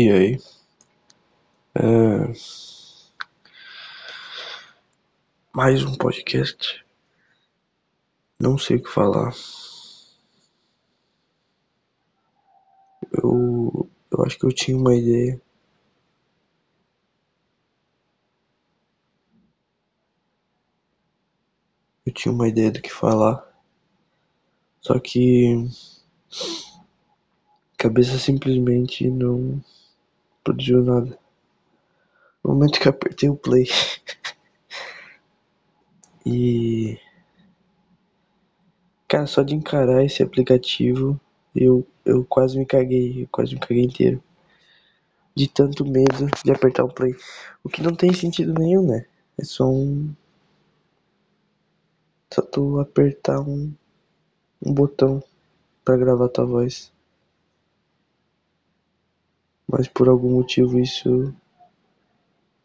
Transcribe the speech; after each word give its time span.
E 0.00 0.12
aí? 0.12 0.38
É... 1.74 2.32
Mais 5.52 5.82
um 5.82 5.92
podcast. 5.96 6.86
Não 8.38 8.56
sei 8.56 8.76
o 8.76 8.82
que 8.84 8.88
falar. 8.88 9.32
Eu, 13.12 13.90
eu 14.12 14.24
acho 14.24 14.38
que 14.38 14.46
eu 14.46 14.52
tinha 14.52 14.76
uma 14.76 14.94
ideia. 14.94 15.42
Eu 22.06 22.12
tinha 22.12 22.32
uma 22.32 22.46
ideia 22.46 22.70
do 22.70 22.80
que 22.80 22.92
falar. 22.92 23.44
Só 24.80 24.96
que. 25.00 25.68
Cabeça 27.76 28.16
simplesmente 28.16 29.10
não 29.10 29.60
produziu 30.48 30.82
nada. 30.82 31.18
No 32.42 32.54
momento 32.54 32.80
que 32.80 32.88
eu 32.88 32.90
apertei 32.90 33.28
o 33.28 33.36
play. 33.36 33.66
e. 36.24 36.98
Cara, 39.06 39.26
só 39.26 39.42
de 39.42 39.54
encarar 39.54 40.04
esse 40.04 40.22
aplicativo, 40.22 41.20
eu, 41.54 41.86
eu 42.04 42.24
quase 42.24 42.58
me 42.58 42.66
caguei, 42.66 43.22
eu 43.22 43.28
quase 43.30 43.54
me 43.54 43.60
caguei 43.60 43.84
inteiro. 43.84 44.22
De 45.34 45.48
tanto 45.48 45.84
medo 45.84 46.28
de 46.44 46.50
apertar 46.50 46.84
o 46.84 46.92
play. 46.92 47.14
O 47.62 47.68
que 47.68 47.82
não 47.82 47.94
tem 47.94 48.12
sentido 48.12 48.54
nenhum, 48.54 48.86
né? 48.86 49.04
É 49.38 49.44
só 49.44 49.68
um. 49.68 50.14
Só 52.32 52.42
tu 52.42 52.80
apertar 52.80 53.40
um, 53.40 53.72
um 54.64 54.72
botão 54.72 55.22
para 55.84 55.96
gravar 55.96 56.28
tua 56.28 56.44
voz. 56.44 56.92
Mas 59.68 59.86
por 59.86 60.08
algum 60.08 60.30
motivo 60.30 60.78
isso 60.80 61.34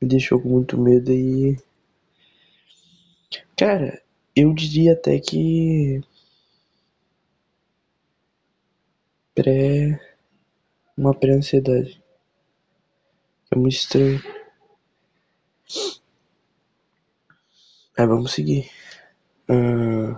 me 0.01 0.07
deixou 0.07 0.39
com 0.39 0.47
muito 0.49 0.77
medo 0.77 1.11
e. 1.11 1.57
Cara, 3.57 4.01
eu 4.35 4.53
diria 4.53 4.93
até 4.93 5.19
que. 5.19 6.01
Pré. 9.35 9.99
Uma 10.95 11.13
pré-ansiedade. 11.13 12.01
É 13.51 13.55
muito 13.55 13.73
estranho. 13.73 14.21
Mas 17.97 18.07
vamos 18.07 18.31
seguir. 18.31 18.69
Uh... 19.49 20.17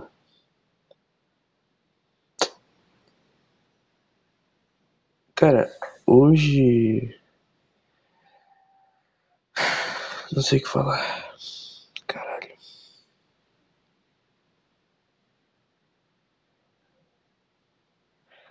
Cara, 5.34 5.70
hoje. 6.06 7.16
Não 10.32 10.42
sei 10.42 10.58
o 10.58 10.62
que 10.62 10.68
falar. 10.68 11.34
Caralho. 12.06 12.56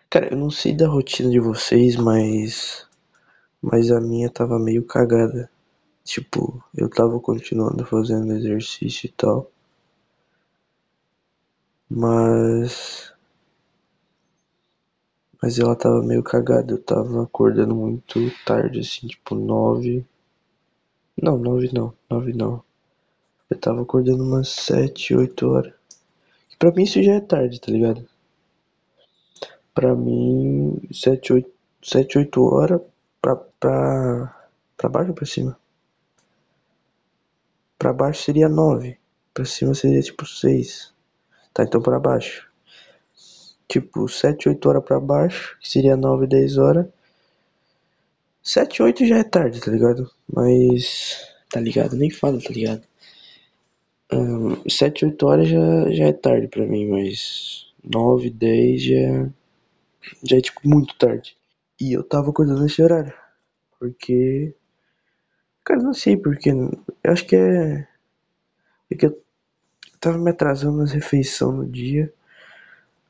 Cara, 0.09 0.33
eu 0.33 0.37
não 0.37 0.49
sei 0.49 0.75
da 0.75 0.87
rotina 0.87 1.29
de 1.29 1.39
vocês, 1.39 1.95
mas. 1.95 2.87
Mas 3.61 3.91
a 3.91 4.01
minha 4.01 4.29
tava 4.29 4.59
meio 4.59 4.85
cagada. 4.85 5.49
Tipo, 6.03 6.63
eu 6.75 6.89
tava 6.89 7.19
continuando 7.19 7.85
fazendo 7.85 8.33
exercício 8.33 9.07
e 9.07 9.11
tal. 9.11 9.51
Mas. 11.89 13.14
Mas 15.45 15.59
ela 15.59 15.75
tava 15.75 16.01
meio 16.01 16.23
cagada. 16.23 16.73
Eu 16.73 16.81
tava 16.81 17.21
acordando 17.21 17.75
muito 17.75 18.19
tarde, 18.43 18.79
assim, 18.79 19.05
tipo 19.05 19.35
nove. 19.35 20.03
Não, 21.21 21.37
nove 21.37 21.69
não, 21.71 21.93
nove 22.09 22.33
não. 22.33 22.63
Eu 23.47 23.55
tava 23.59 23.83
acordando 23.83 24.23
umas 24.23 24.49
sete, 24.49 25.15
oito 25.15 25.47
horas. 25.47 25.71
E 26.51 26.57
pra 26.57 26.71
mim 26.71 26.81
isso 26.81 27.03
já 27.03 27.13
é 27.13 27.19
tarde, 27.19 27.61
tá 27.61 27.71
ligado? 27.71 28.03
Pra 29.71 29.93
mim, 29.93 30.81
sete, 30.91 31.31
oito, 31.31 31.51
sete, 31.79 32.17
oito 32.17 32.43
horas 32.43 32.81
pra, 33.21 33.35
pra, 33.35 34.47
pra 34.75 34.89
baixo 34.89 35.09
ou 35.09 35.15
pra 35.15 35.27
cima? 35.27 35.59
Pra 37.77 37.93
baixo 37.93 38.23
seria 38.23 38.49
nove. 38.49 38.97
Pra 39.31 39.45
cima 39.45 39.75
seria 39.75 40.01
tipo 40.01 40.25
seis. 40.25 40.91
Tá, 41.53 41.61
então 41.63 41.79
pra 41.83 41.99
baixo. 41.99 42.51
Tipo, 43.67 44.07
sete, 44.07 44.49
oito 44.49 44.67
horas 44.69 44.83
pra 44.83 44.99
baixo, 44.99 45.57
que 45.59 45.69
seria 45.69 45.95
nove, 45.97 46.27
dez 46.27 46.57
horas. 46.57 46.87
Sete, 48.41 48.81
oito 48.81 49.05
já 49.05 49.17
é 49.17 49.23
tarde, 49.23 49.59
tá 49.59 49.69
ligado? 49.69 50.09
Mas. 50.31 51.27
Tá 51.49 51.59
ligado? 51.59 51.95
Nem 51.97 52.09
falo, 52.09 52.41
tá 52.41 52.49
ligado? 52.49 52.83
Um, 54.11 54.67
sete, 54.69 55.05
oito 55.05 55.27
horas 55.27 55.47
já, 55.47 55.91
já 55.91 56.05
é 56.05 56.13
tarde 56.13 56.47
pra 56.47 56.65
mim, 56.65 56.87
mas. 56.87 57.67
Nove, 57.83 58.29
dez 58.29 58.83
já. 58.83 59.29
Já 60.23 60.37
é 60.37 60.41
tipo 60.41 60.61
muito 60.63 60.95
tarde. 60.97 61.35
E 61.79 61.93
eu 61.93 62.03
tava 62.03 62.29
acordando 62.29 62.61
nesse 62.63 62.81
horário. 62.81 63.13
Porque. 63.79 64.55
Cara, 65.63 65.81
não 65.81 65.93
sei 65.93 66.15
porque. 66.17 66.49
Eu 66.49 67.11
acho 67.11 67.25
que 67.25 67.35
é. 67.35 67.87
É 68.89 68.95
que 68.95 69.05
eu 69.07 69.21
tava 69.99 70.17
me 70.17 70.31
atrasando 70.31 70.77
nas 70.77 70.91
refeições 70.91 71.57
no 71.57 71.67
dia. 71.67 72.13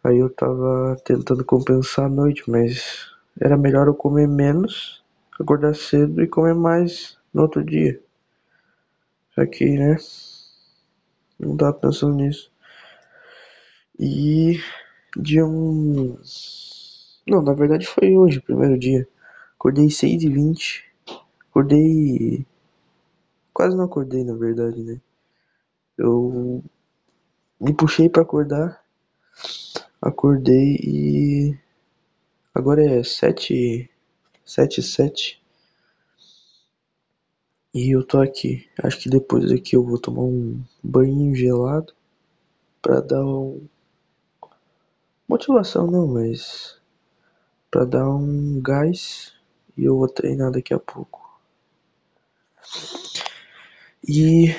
Aí 0.06 0.20
eu 0.20 0.30
tava 0.30 0.96
tentando 1.04 1.44
compensar 1.44 2.06
a 2.06 2.10
noite, 2.10 2.44
mas 2.48 3.10
era 3.42 3.58
melhor 3.58 3.88
eu 3.88 3.96
comer 3.96 4.28
menos, 4.28 5.04
acordar 5.40 5.74
cedo 5.74 6.22
e 6.22 6.28
comer 6.28 6.54
mais 6.54 7.18
no 7.34 7.42
outro 7.42 7.64
dia. 7.66 8.00
Só 9.34 9.44
que, 9.48 9.66
né? 9.66 9.98
Não 11.40 11.58
tava 11.58 11.74
pensando 11.74 12.14
nisso. 12.14 12.52
E 14.00 14.60
dia 15.18 15.44
um. 15.44 16.20
Não, 17.28 17.42
na 17.42 17.54
verdade 17.54 17.88
foi 17.88 18.16
hoje, 18.16 18.40
primeiro 18.40 18.78
dia. 18.78 19.08
Acordei 19.58 19.90
6 19.90 20.22
e 20.22 20.30
20 20.30 20.86
Acordei. 21.50 22.46
Quase 23.52 23.76
não 23.76 23.86
acordei, 23.86 24.24
na 24.24 24.36
verdade, 24.36 24.84
né? 24.84 25.02
Eu 25.98 26.64
me 27.60 27.74
puxei 27.74 28.08
para 28.08 28.22
acordar. 28.22 28.86
Acordei 30.06 30.78
e. 30.84 31.58
Agora 32.54 32.86
é 32.86 33.04
7. 33.04 33.90
7 34.46 34.84
7 34.84 35.42
E 37.74 37.90
eu 37.90 38.06
tô 38.06 38.20
aqui. 38.20 38.70
Acho 38.84 39.00
que 39.00 39.10
depois 39.10 39.50
daqui 39.50 39.76
eu 39.76 39.84
vou 39.84 39.98
tomar 39.98 40.22
um 40.22 40.64
banho 40.84 41.34
gelado. 41.34 41.92
Pra 42.84 43.02
dar 43.02 43.26
um. 43.26 43.68
Motivação 45.28 45.88
não, 45.88 46.06
mas. 46.06 46.80
Pra 47.72 47.84
dar 47.84 48.08
um 48.08 48.62
gás. 48.62 49.34
E 49.76 49.86
eu 49.86 49.98
vou 49.98 50.08
treinar 50.08 50.52
daqui 50.52 50.76
a 50.76 50.80
pouco. 50.80 51.42
E. 54.08 54.54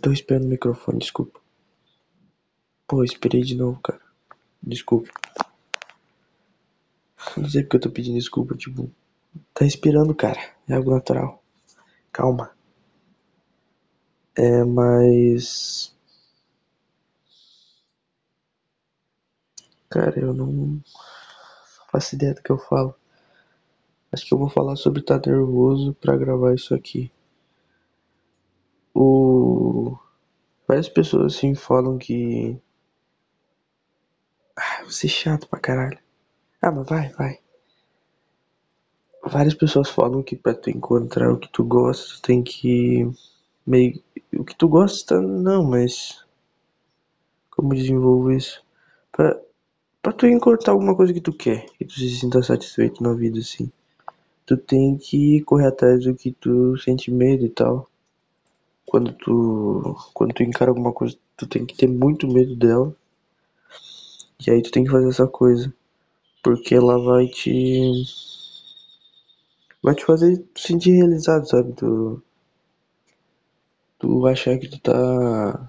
Tô 0.00 0.12
esperando 0.12 0.44
o 0.44 0.48
microfone, 0.48 1.00
desculpa. 1.00 1.45
Pô, 2.88 3.02
esperei 3.02 3.42
de 3.42 3.56
novo, 3.56 3.80
cara. 3.80 4.00
Desculpa. 4.62 5.10
Não 7.36 7.48
sei 7.48 7.62
porque 7.62 7.76
eu 7.76 7.80
tô 7.80 7.90
pedindo 7.90 8.16
desculpa, 8.16 8.56
tipo. 8.56 8.90
Tá 9.52 9.64
esperando, 9.66 10.14
cara. 10.14 10.40
É 10.68 10.74
algo 10.74 10.90
natural. 10.90 11.42
Calma. 12.12 12.56
É, 14.36 14.64
mas. 14.64 15.94
Cara, 19.90 20.20
eu 20.20 20.32
não 20.32 20.80
faço 21.90 22.14
ideia 22.14 22.34
do 22.34 22.42
que 22.42 22.50
eu 22.50 22.58
falo. 22.58 22.94
Acho 24.12 24.26
que 24.26 24.32
eu 24.34 24.38
vou 24.38 24.48
falar 24.48 24.76
sobre 24.76 25.00
estar 25.00 25.18
tá 25.18 25.30
nervoso 25.30 25.94
para 25.94 26.16
gravar 26.16 26.54
isso 26.54 26.74
aqui. 26.74 27.10
O 28.94 29.96
várias 30.66 30.88
pessoas 30.88 31.34
assim 31.34 31.54
falam 31.54 31.98
que 31.98 32.60
você 34.90 35.06
é 35.06 35.10
chato 35.10 35.48
pra 35.48 35.60
caralho. 35.60 35.98
Ah, 36.60 36.72
mas 36.72 36.86
vai, 36.88 37.08
vai. 37.10 37.38
Várias 39.24 39.54
pessoas 39.54 39.90
falam 39.90 40.22
que 40.22 40.36
pra 40.36 40.54
tu 40.54 40.70
encontrar 40.70 41.32
o 41.32 41.38
que 41.38 41.48
tu 41.48 41.64
gosta, 41.64 42.14
tu 42.14 42.22
tem 42.22 42.42
que 42.42 43.10
meio 43.66 44.00
o 44.34 44.44
que 44.44 44.54
tu 44.54 44.68
gosta, 44.68 45.20
não, 45.20 45.64
mas 45.64 46.24
como 47.50 47.74
desenvolvo 47.74 48.30
isso? 48.30 48.64
Pra, 49.10 49.40
pra 50.02 50.12
tu 50.12 50.26
encontrar 50.26 50.72
alguma 50.72 50.94
coisa 50.94 51.12
que 51.12 51.20
tu 51.20 51.32
quer, 51.32 51.66
que 51.78 51.84
tu 51.84 51.94
se 51.94 52.10
sinta 52.10 52.42
satisfeito 52.42 53.02
na 53.02 53.14
vida 53.14 53.40
assim 53.40 53.70
tu 54.46 54.56
tem 54.56 54.96
que 54.96 55.40
correr 55.42 55.66
atrás 55.66 56.04
do 56.04 56.14
que 56.14 56.30
tu 56.30 56.78
sente 56.78 57.10
medo 57.10 57.44
e 57.44 57.50
tal. 57.50 57.90
Quando 58.86 59.12
tu, 59.12 59.96
quando 60.14 60.32
tu 60.32 60.44
encara 60.44 60.70
alguma 60.70 60.92
coisa, 60.92 61.16
tu 61.36 61.46
tem 61.48 61.66
que 61.66 61.76
ter 61.76 61.88
muito 61.88 62.28
medo 62.28 62.54
dela. 62.54 62.94
E 64.44 64.50
aí 64.50 64.62
tu 64.62 64.70
tem 64.70 64.84
que 64.84 64.90
fazer 64.90 65.08
essa 65.08 65.26
coisa. 65.26 65.72
Porque 66.42 66.74
ela 66.74 66.98
vai 66.98 67.28
te 67.28 68.04
vai 69.82 69.94
te 69.94 70.04
fazer 70.04 70.44
sentir 70.54 70.92
realizado, 70.92 71.48
sabe? 71.48 71.72
Tu, 71.72 72.22
tu 73.98 74.26
achar 74.26 74.58
que 74.58 74.68
tu 74.68 74.78
tá. 74.80 75.68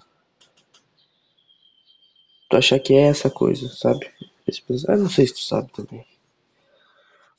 Tu 2.49 2.57
achar 2.57 2.79
que 2.79 2.93
é 2.93 3.03
essa 3.03 3.29
coisa, 3.29 3.69
sabe? 3.69 4.05
Ah, 4.89 4.97
não 4.97 5.09
sei 5.09 5.27
se 5.27 5.35
tu 5.35 5.39
sabe 5.41 5.71
também. 5.71 6.05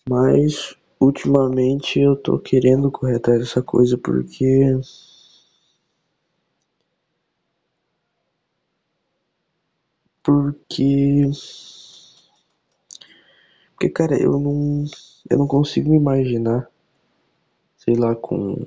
Mas 0.09 0.75
ultimamente 0.99 2.01
eu 2.01 2.17
tô 2.17 2.37
querendo 2.39 2.91
correr 2.91 3.17
atrás 3.17 3.39
dessa 3.39 3.63
coisa 3.63 3.97
porque. 3.97 4.75
Porque. 10.29 11.23
Porque, 13.73 13.89
cara, 13.89 14.23
eu 14.23 14.39
não. 14.39 14.85
Eu 15.31 15.39
não 15.39 15.47
consigo 15.47 15.89
me 15.89 15.97
imaginar. 15.97 16.71
Sei 17.79 17.95
lá, 17.95 18.15
com. 18.15 18.67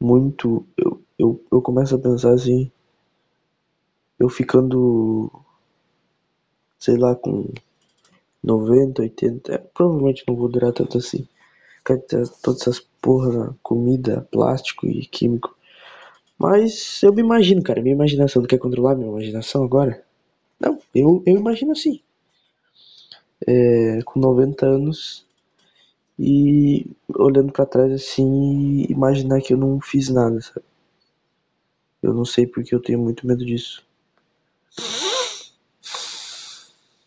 Muito. 0.00 0.66
Eu, 0.76 1.00
eu, 1.16 1.40
eu 1.52 1.62
começo 1.62 1.94
a 1.94 1.98
pensar 2.00 2.32
assim. 2.32 2.72
Eu 4.18 4.28
ficando. 4.28 5.30
Sei 6.76 6.96
lá, 6.96 7.14
com 7.14 7.48
90, 8.42 9.02
80. 9.02 9.54
É, 9.54 9.58
provavelmente 9.58 10.24
não 10.26 10.34
vou 10.34 10.48
durar 10.48 10.72
tanto 10.72 10.98
assim. 10.98 11.28
Todas 12.42 12.62
essas 12.62 12.80
porra, 13.00 13.56
comida, 13.62 14.26
plástico 14.32 14.88
e 14.88 15.06
químico. 15.06 15.56
Mas 16.36 17.00
eu 17.04 17.12
me 17.14 17.20
imagino, 17.20 17.62
cara. 17.62 17.80
Minha 17.80 17.94
imaginação. 17.94 18.42
Não 18.42 18.48
quer 18.48 18.58
controlar 18.58 18.96
minha 18.96 19.08
imaginação 19.08 19.62
agora? 19.62 20.04
Não, 20.60 20.78
eu, 20.94 21.22
eu 21.24 21.36
imagino 21.38 21.72
assim 21.72 22.02
é, 23.46 24.00
com 24.04 24.20
90 24.20 24.66
anos 24.66 25.24
e 26.18 26.86
olhando 27.14 27.52
para 27.52 27.66
trás 27.66 27.92
assim 27.92 28.86
imaginar 28.88 29.40
que 29.40 29.52
eu 29.54 29.58
não 29.58 29.80
fiz 29.80 30.08
nada, 30.10 30.40
sabe? 30.40 30.64
Eu 32.02 32.14
não 32.14 32.24
sei 32.24 32.46
porque 32.46 32.74
eu 32.74 32.80
tenho 32.80 32.98
muito 32.98 33.26
medo 33.26 33.44
disso. 33.44 33.84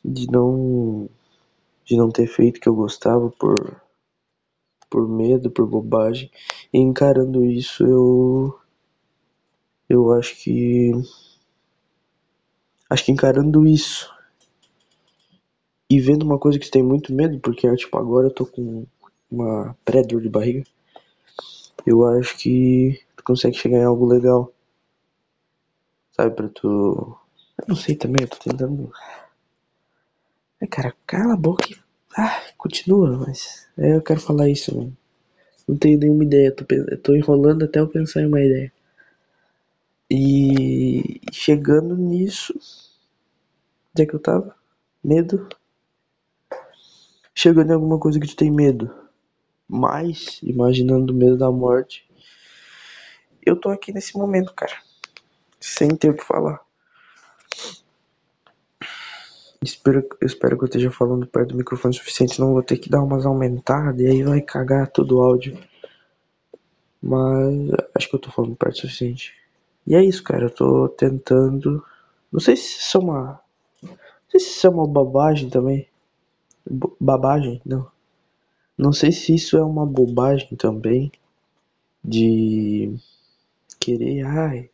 De 0.03 0.27
não 0.29 1.07
de 1.85 1.97
não 1.97 2.09
ter 2.11 2.27
feito 2.27 2.57
o 2.57 2.61
que 2.61 2.69
eu 2.69 2.75
gostava 2.75 3.29
por 3.31 3.81
por 4.89 5.07
medo, 5.07 5.49
por 5.49 5.65
bobagem. 5.65 6.29
E 6.71 6.77
encarando 6.77 7.43
isso, 7.45 7.83
eu 7.83 8.59
eu 9.89 10.13
acho 10.13 10.35
que 10.37 10.91
acho 12.89 13.05
que 13.05 13.11
encarando 13.11 13.67
isso 13.67 14.11
e 15.89 15.99
vendo 15.99 16.23
uma 16.23 16.39
coisa 16.39 16.59
que 16.59 16.65
você 16.65 16.71
tem 16.71 16.83
muito 16.83 17.13
medo, 17.13 17.39
porque 17.39 17.75
tipo, 17.75 17.97
agora 17.97 18.27
eu 18.27 18.33
tô 18.33 18.45
com 18.45 18.85
uma 19.29 19.75
pré-dor 19.83 20.21
de 20.21 20.29
barriga, 20.29 20.63
eu 21.85 22.05
acho 22.05 22.37
que 22.37 23.01
tu 23.15 23.23
consegue 23.23 23.57
chegar 23.57 23.79
em 23.79 23.83
algo 23.83 24.05
legal. 24.05 24.53
Sabe, 26.11 26.35
pra 26.35 26.49
tu. 26.49 27.17
Eu 27.57 27.65
não 27.67 27.75
sei 27.75 27.95
também, 27.95 28.23
eu 28.23 28.27
tô 28.27 28.37
tentando. 28.37 28.91
É, 30.61 30.67
cara, 30.67 30.93
cala 31.05 31.33
a 31.33 31.37
boca 31.37 31.65
e. 31.71 31.75
Ah, 32.17 32.41
continua, 32.57 33.17
mas. 33.17 33.67
É, 33.77 33.95
eu 33.95 34.01
quero 34.01 34.19
falar 34.19 34.49
isso, 34.49 34.75
mano. 34.75 34.95
Não 35.67 35.77
tenho 35.77 35.99
nenhuma 35.99 36.23
ideia, 36.23 36.51
tô, 36.51 36.65
tô 37.03 37.15
enrolando 37.15 37.65
até 37.65 37.79
eu 37.79 37.87
pensar 37.87 38.21
em 38.21 38.27
uma 38.27 38.41
ideia. 38.41 38.71
E 40.09 41.21
chegando 41.31 41.95
nisso. 41.95 42.53
Onde 43.93 44.03
é 44.03 44.05
que 44.05 44.15
eu 44.15 44.19
tava? 44.19 44.55
Medo 45.03 45.47
chegando 47.39 47.69
em 47.69 47.73
alguma 47.73 47.97
coisa 47.97 48.19
que 48.19 48.27
tu 48.27 48.35
tem 48.35 48.51
medo. 48.51 48.93
Mas, 49.65 50.41
imaginando 50.43 51.13
o 51.13 51.15
medo 51.15 51.37
da 51.37 51.49
morte, 51.49 52.05
eu 53.45 53.55
tô 53.55 53.69
aqui 53.69 53.93
nesse 53.93 54.17
momento, 54.17 54.53
cara. 54.53 54.75
Sem 55.57 55.95
ter 55.95 56.09
o 56.09 56.17
que 56.17 56.23
falar. 56.25 56.59
Espero, 59.61 60.05
espero 60.21 60.57
que 60.57 60.63
eu 60.63 60.67
esteja 60.67 60.91
falando 60.91 61.27
perto 61.27 61.49
do 61.49 61.57
microfone 61.57 61.93
o 61.93 61.97
suficiente, 61.97 62.39
não 62.39 62.53
vou 62.53 62.63
ter 62.63 62.77
que 62.77 62.89
dar 62.89 63.01
umas 63.01 63.25
aumentadas 63.25 64.01
e 64.01 64.07
aí 64.07 64.23
vai 64.23 64.41
cagar 64.41 64.91
todo 64.91 65.17
o 65.17 65.21
áudio. 65.21 65.57
Mas 67.01 67.71
acho 67.95 68.09
que 68.09 68.15
eu 68.15 68.19
tô 68.19 68.31
falando 68.31 68.55
perto 68.57 68.75
o 68.75 68.81
suficiente. 68.81 69.38
E 69.89 69.95
é 69.95 70.03
isso, 70.03 70.23
cara. 70.23 70.45
Eu 70.45 70.49
tô 70.49 70.87
tentando. 70.87 71.83
Não 72.31 72.39
sei 72.39 72.55
se 72.55 72.79
isso 72.79 72.97
é 72.97 73.01
uma. 73.01 73.41
Não 73.83 73.89
sei 74.29 74.39
se 74.39 74.49
isso 74.51 74.67
é 74.67 74.69
uma 74.69 74.87
bobagem 74.87 75.49
também 75.49 75.89
babagem, 76.99 77.61
não. 77.65 77.89
Não 78.77 78.93
sei 78.93 79.11
se 79.11 79.35
isso 79.35 79.57
é 79.57 79.63
uma 79.63 79.85
bobagem 79.85 80.55
também 80.55 81.11
de 82.03 82.95
querer, 83.79 84.25
ai, 84.25 84.69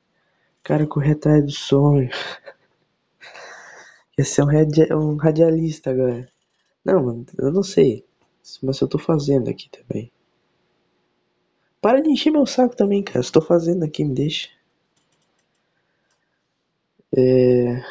cara 0.64 0.86
correr 0.86 1.14
atrás 1.14 1.44
do 1.44 1.52
sonho. 1.52 2.10
Ia 4.18 4.26
ser 4.26 4.44
um, 4.44 4.46
radia, 4.46 4.98
um 4.98 5.16
radialista 5.16 5.92
agora. 5.92 6.28
Não, 6.84 7.04
mano, 7.04 7.26
eu 7.38 7.52
não 7.52 7.64
sei. 7.64 8.06
Mas 8.62 8.80
eu 8.80 8.88
tô 8.88 8.98
fazendo 8.98 9.50
aqui 9.50 9.70
também. 9.70 10.12
Para 11.82 12.02
de 12.02 12.10
encher 12.10 12.32
meu 12.32 12.46
saco 12.46 12.76
também, 12.76 13.04
cara. 13.04 13.20
Estou 13.20 13.42
fazendo 13.42 13.84
aqui, 13.84 14.04
me 14.04 14.14
deixa. 14.14 14.50
É... 17.16 17.82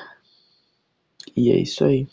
E 1.36 1.50
é 1.52 1.56
isso 1.60 1.84
aí. 1.84 2.08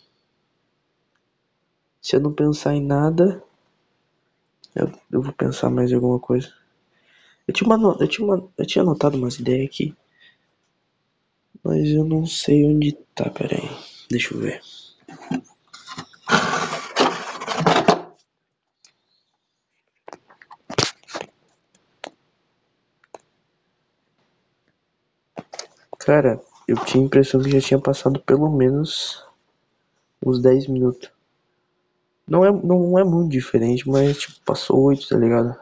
Se 2.01 2.15
eu 2.15 2.19
não 2.19 2.31
pensar 2.31 2.75
em 2.75 2.85
nada, 2.85 3.43
eu, 4.75 4.91
eu 5.09 5.21
vou 5.21 5.31
pensar 5.31 5.69
mais 5.69 5.91
em 5.91 5.95
alguma 5.95 6.19
coisa. 6.19 6.53
Eu 7.47 7.53
tinha, 7.53 7.67
uma, 7.67 7.97
eu, 7.99 8.07
tinha 8.07 8.25
uma, 8.25 8.49
eu 8.57 8.65
tinha 8.65 8.83
anotado 8.83 9.17
umas 9.17 9.39
ideias 9.39 9.67
aqui. 9.67 9.95
Mas 11.63 11.89
eu 11.89 12.05
não 12.05 12.23
sei 12.23 12.63
onde 12.65 12.91
tá, 13.15 13.27
pera 13.31 13.55
aí. 13.55 13.69
Deixa 14.11 14.35
eu 14.35 14.39
ver. 14.41 14.61
Cara, 25.99 26.41
eu 26.71 26.85
tinha 26.85 27.03
a 27.03 27.06
impressão 27.06 27.41
que 27.41 27.51
já 27.51 27.59
tinha 27.59 27.79
passado 27.79 28.19
pelo 28.21 28.50
menos 28.50 29.25
uns 30.25 30.41
10 30.41 30.68
minutos. 30.68 31.12
Não 32.27 32.44
é, 32.44 32.51
não 32.51 32.97
é 32.97 33.03
muito 33.03 33.29
diferente, 33.29 33.88
mas 33.88 34.18
tipo, 34.18 34.41
passou 34.44 34.81
oito, 34.85 35.07
tá 35.07 35.15
ligado? 35.18 35.55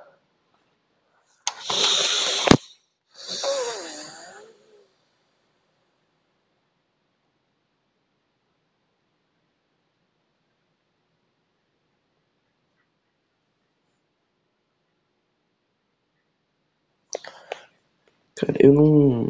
Cara, 18.36 18.56
eu 18.60 18.74
não. 18.74 19.30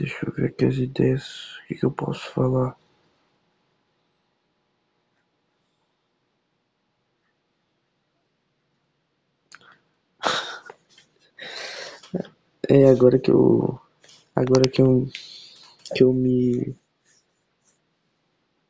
Deixa 0.00 0.26
eu 0.26 0.32
ver 0.32 0.46
aqui 0.46 0.64
as 0.64 0.76
ideias. 0.78 1.58
O 1.58 1.66
que, 1.66 1.74
que 1.74 1.84
eu 1.84 1.90
posso 1.92 2.30
falar? 2.32 2.74
É 12.68 12.88
agora 12.88 13.18
que 13.18 13.30
eu. 13.30 13.78
Agora 14.34 14.68
que 14.70 14.80
eu. 14.82 15.06
Que 15.94 16.04
eu 16.04 16.12
me. 16.12 16.76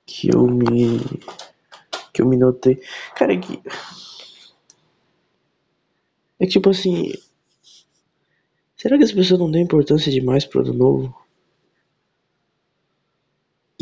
Que 0.06 0.28
eu 0.34 0.46
me. 0.46 0.99
Que 2.12 2.22
eu 2.22 2.26
me 2.26 2.37
notei. 2.37 2.80
Cara, 3.16 3.32
é 3.34 3.37
que. 3.38 3.62
É 6.40 6.46
tipo 6.46 6.70
assim. 6.70 7.12
Será 8.80 8.96
que 8.96 9.04
as 9.04 9.12
pessoas 9.12 9.38
não 9.40 9.50
dão 9.50 9.60
importância 9.60 10.10
demais 10.10 10.46
pro 10.46 10.62
ano 10.62 10.72
novo? 10.72 11.14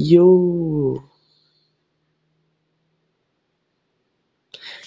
E 0.04 0.14
eu. 0.14 1.02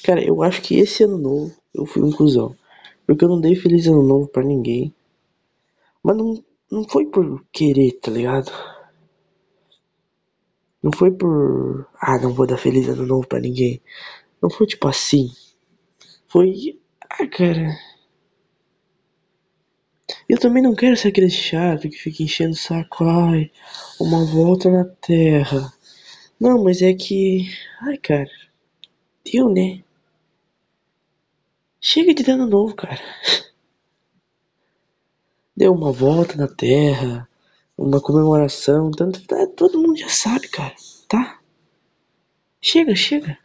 Cara, 0.04 0.22
eu 0.22 0.44
acho 0.44 0.62
que 0.62 0.76
esse 0.80 1.04
ano 1.04 1.18
novo 1.18 1.56
eu 1.74 1.86
fui 1.86 2.04
um 2.04 2.12
cuzão. 2.12 2.54
Porque 3.08 3.24
eu 3.24 3.30
não 3.30 3.40
dei 3.40 3.56
feliz 3.56 3.88
ano 3.88 4.04
novo 4.04 4.28
pra 4.28 4.44
ninguém. 4.44 4.94
Mas 6.04 6.16
não, 6.18 6.44
não 6.72 6.84
foi 6.88 7.06
por 7.08 7.44
querer, 7.52 7.94
tá 7.94 8.12
ligado? 8.12 8.52
Não 10.84 10.92
foi 10.92 11.12
por. 11.12 11.88
Ah, 12.00 12.20
não 12.20 12.34
vou 12.34 12.46
dar 12.46 12.58
feliz 12.58 12.88
ano 12.88 13.06
novo 13.06 13.28
pra 13.28 13.40
ninguém. 13.40 13.82
Não 14.42 14.50
foi 14.50 14.68
tipo 14.68 14.88
assim. 14.88 15.32
Foi. 16.28 16.80
Ah, 17.10 17.28
cara. 17.28 17.78
Eu 20.32 20.40
também 20.40 20.64
não 20.64 20.74
quero 20.74 20.96
ser 20.96 21.10
aquele 21.10 21.30
chato 21.30 21.90
que 21.90 21.98
fica 21.98 22.24
enchendo 22.24 22.54
o 22.54 22.58
saco. 22.58 23.04
Ai, 23.04 23.52
uma 24.00 24.24
volta 24.24 24.72
na 24.72 24.86
Terra. 24.86 25.74
Não, 26.40 26.64
mas 26.64 26.82
é 26.82 26.94
que. 26.94 27.50
Ai, 27.82 27.98
cara. 27.98 28.32
Deu, 29.26 29.50
né? 29.50 29.84
Chega 31.82 32.14
de 32.14 32.24
dano 32.24 32.48
novo, 32.48 32.74
cara. 32.74 33.02
Deu 35.54 35.74
uma 35.74 35.92
volta 35.92 36.38
na 36.38 36.48
Terra, 36.48 37.28
uma 37.78 38.00
comemoração, 38.00 38.90
tanto. 38.90 39.22
tá, 39.28 39.46
Todo 39.48 39.82
mundo 39.82 39.98
já 39.98 40.08
sabe, 40.08 40.48
cara, 40.48 40.74
tá? 41.10 41.42
Chega, 42.62 42.96
chega. 42.96 43.38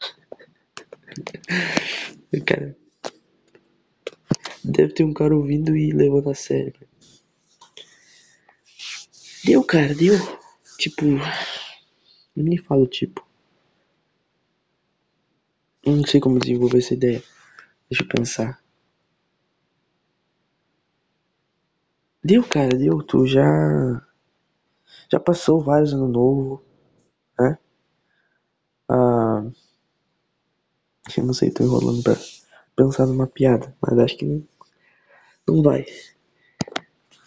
Cara. 2.46 2.81
Deve 4.64 4.92
ter 4.92 5.04
um 5.04 5.12
cara 5.12 5.34
ouvindo 5.34 5.76
e 5.76 5.92
levando 5.92 6.30
a 6.30 6.34
sério. 6.34 6.74
Deu, 9.44 9.64
cara, 9.64 9.94
deu. 9.94 10.14
Tipo. 10.78 11.04
Nem 12.36 12.56
falo 12.58 12.86
tipo. 12.86 13.26
Eu 15.84 15.96
Não 15.96 16.06
sei 16.06 16.20
como 16.20 16.38
desenvolver 16.38 16.78
essa 16.78 16.94
ideia. 16.94 17.22
Deixa 17.90 18.04
eu 18.04 18.08
pensar. 18.08 18.62
Deu, 22.24 22.42
cara, 22.44 22.76
deu. 22.76 23.02
Tu 23.02 23.26
já. 23.26 24.06
Já 25.10 25.20
passou 25.20 25.60
vários 25.60 25.92
ano 25.92 26.08
novo, 26.08 26.64
né? 27.38 27.58
Ah. 28.88 29.44
Eu 31.16 31.24
não 31.24 31.34
sei, 31.34 31.50
tô 31.50 31.64
enrolando 31.64 32.02
pra 32.02 32.16
pensar 32.76 33.06
numa 33.06 33.26
piada, 33.26 33.74
mas 33.80 33.98
acho 33.98 34.16
que 34.16 34.24
não. 34.24 34.51
Não 35.46 35.62
vai. 35.62 35.84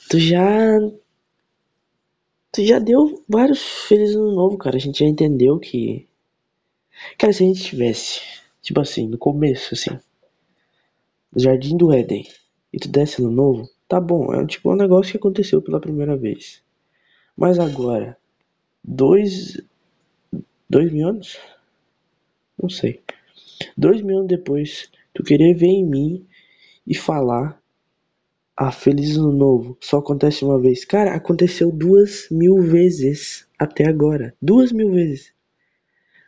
Tu 0.09 0.19
já. 0.19 0.79
Tu 2.51 2.63
já 2.63 2.79
deu 2.79 3.23
vários 3.27 3.61
Feliz 3.87 4.15
Ano 4.15 4.33
Novo, 4.33 4.57
cara. 4.57 4.77
A 4.77 4.79
gente 4.79 4.99
já 4.99 5.05
entendeu 5.05 5.59
que. 5.59 6.07
Cara, 7.17 7.33
se 7.33 7.43
a 7.43 7.47
gente 7.47 7.63
tivesse, 7.63 8.21
tipo 8.61 8.79
assim, 8.79 9.07
no 9.07 9.17
começo, 9.17 9.73
assim, 9.73 9.99
no 11.33 11.41
Jardim 11.41 11.75
do 11.75 11.91
Éden, 11.91 12.25
e 12.71 12.79
tu 12.79 12.87
desse 12.87 13.21
Ano 13.21 13.31
Novo, 13.31 13.69
tá 13.87 13.99
bom, 13.99 14.33
é 14.33 14.45
tipo 14.47 14.71
um 14.71 14.75
negócio 14.75 15.11
que 15.11 15.17
aconteceu 15.17 15.61
pela 15.61 15.81
primeira 15.81 16.15
vez. 16.15 16.63
Mas 17.35 17.59
agora, 17.59 18.17
dois. 18.83 19.61
Dois 20.69 20.91
mil 20.91 21.07
anos? 21.09 21.37
Não 22.61 22.69
sei. 22.69 23.01
Dois 23.77 24.01
mil 24.01 24.17
anos 24.17 24.29
depois, 24.29 24.89
tu 25.13 25.23
querer 25.23 25.53
ver 25.53 25.67
em 25.67 25.85
mim 25.85 26.25
e 26.87 26.95
falar. 26.95 27.61
Ah, 28.57 28.71
feliz 28.71 29.17
ano 29.17 29.31
novo. 29.33 29.77
Só 29.81 29.97
acontece 29.97 30.45
uma 30.45 30.59
vez. 30.59 30.85
Cara, 30.85 31.13
aconteceu 31.13 31.71
duas 31.71 32.27
mil 32.31 32.61
vezes 32.61 33.47
até 33.59 33.85
agora. 33.87 34.33
Duas 34.41 34.71
mil 34.71 34.91
vezes. 34.91 35.33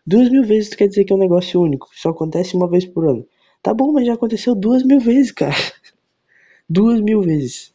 Duas 0.05 0.29
mil 0.29 0.43
vezes 0.43 0.73
quer 0.73 0.87
dizer 0.87 1.05
que 1.05 1.13
é 1.13 1.15
um 1.15 1.19
negócio 1.19 1.61
único. 1.61 1.89
Só 1.93 2.09
acontece 2.09 2.55
uma 2.55 2.67
vez 2.69 2.85
por 2.85 3.07
ano. 3.07 3.25
Tá 3.61 3.73
bom, 3.73 3.91
mas 3.93 4.05
já 4.05 4.13
aconteceu 4.13 4.55
duas 4.55 4.83
mil 4.83 4.99
vezes, 4.99 5.31
cara. 5.31 5.55
Duas 6.69 6.99
mil 6.99 7.21
vezes. 7.21 7.73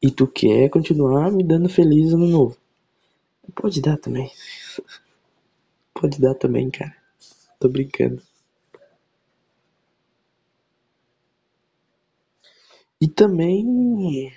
E 0.00 0.10
tu 0.10 0.26
quer 0.26 0.68
continuar 0.68 1.30
me 1.32 1.42
dando 1.42 1.68
feliz 1.68 2.12
ano 2.12 2.26
novo? 2.26 2.56
Pode 3.54 3.80
dar 3.80 3.96
também. 3.96 4.30
Pode 5.94 6.20
dar 6.20 6.34
também, 6.34 6.70
cara. 6.70 6.96
Tô 7.58 7.68
brincando. 7.68 8.22
E 13.04 13.06
também. 13.18 14.32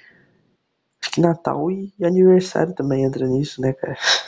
Acho 1.02 1.10
que 1.12 1.22
Natal 1.22 1.72
e 1.72 1.94
aniversário 2.04 2.76
também 2.76 3.06
entra 3.06 3.26
nisso, 3.26 3.62
né, 3.62 3.72
cara? 3.72 3.98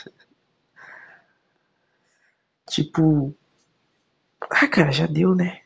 Tipo. 2.70 3.34
Ah, 4.50 4.68
cara, 4.68 4.92
já 4.92 5.06
deu, 5.08 5.34
né? 5.36 5.62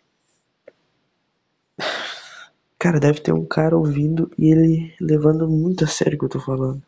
Cara, 2.77 2.99
deve 2.99 3.21
ter 3.21 3.31
um 3.31 3.45
cara 3.45 3.77
ouvindo 3.77 4.29
e 4.37 4.51
ele 4.51 4.93
levando 4.99 5.47
muito 5.47 5.85
a 5.85 5.87
sério 5.87 6.17
o 6.17 6.19
que 6.19 6.25
eu 6.25 6.29
tô 6.29 6.39
falando. 6.41 6.83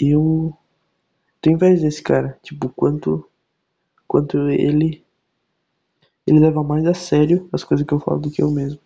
Eu. 0.00 0.56
Tô 1.40 1.50
inveja 1.50 1.82
desse 1.82 2.02
cara. 2.02 2.36
Tipo, 2.42 2.68
quanto. 2.70 3.28
Quanto 4.08 4.50
ele. 4.50 5.04
Ele 6.26 6.38
leva 6.38 6.62
mais 6.62 6.84
a 6.86 6.92
sério 6.92 7.48
as 7.50 7.64
coisas 7.64 7.86
que 7.86 7.94
eu 7.94 7.98
falo 7.98 8.20
do 8.20 8.30
que 8.30 8.42
eu 8.42 8.50
mesmo. 8.50 8.78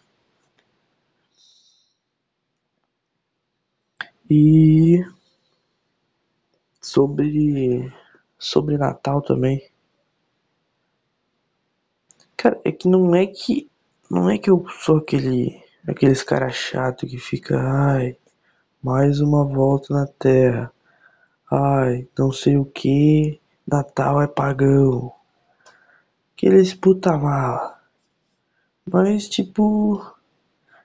E. 4.30 5.04
Sobre. 6.80 7.92
Sobre 8.38 8.76
Natal 8.76 9.22
também. 9.22 9.68
Cara, 12.36 12.60
é 12.64 12.70
que 12.70 12.88
não 12.88 13.14
é 13.14 13.26
que. 13.26 13.70
Não 14.10 14.28
é 14.28 14.38
que 14.38 14.50
eu 14.50 14.66
sou 14.68 14.98
aquele. 14.98 15.62
Aqueles 15.86 16.22
cara 16.22 16.50
chato 16.50 17.06
que 17.06 17.18
fica. 17.18 17.58
Ai. 17.58 18.16
Mais 18.82 19.20
uma 19.20 19.44
volta 19.44 19.94
na 19.94 20.06
Terra. 20.06 20.72
Ai, 21.50 22.06
não 22.18 22.30
sei 22.30 22.56
o 22.58 22.64
que. 22.64 23.40
Natal 23.66 24.20
é 24.22 24.26
pagão. 24.26 25.12
Aqueles 26.34 26.74
puta 26.74 27.16
mala. 27.16 27.80
Mas 28.90 29.28
tipo. 29.28 30.04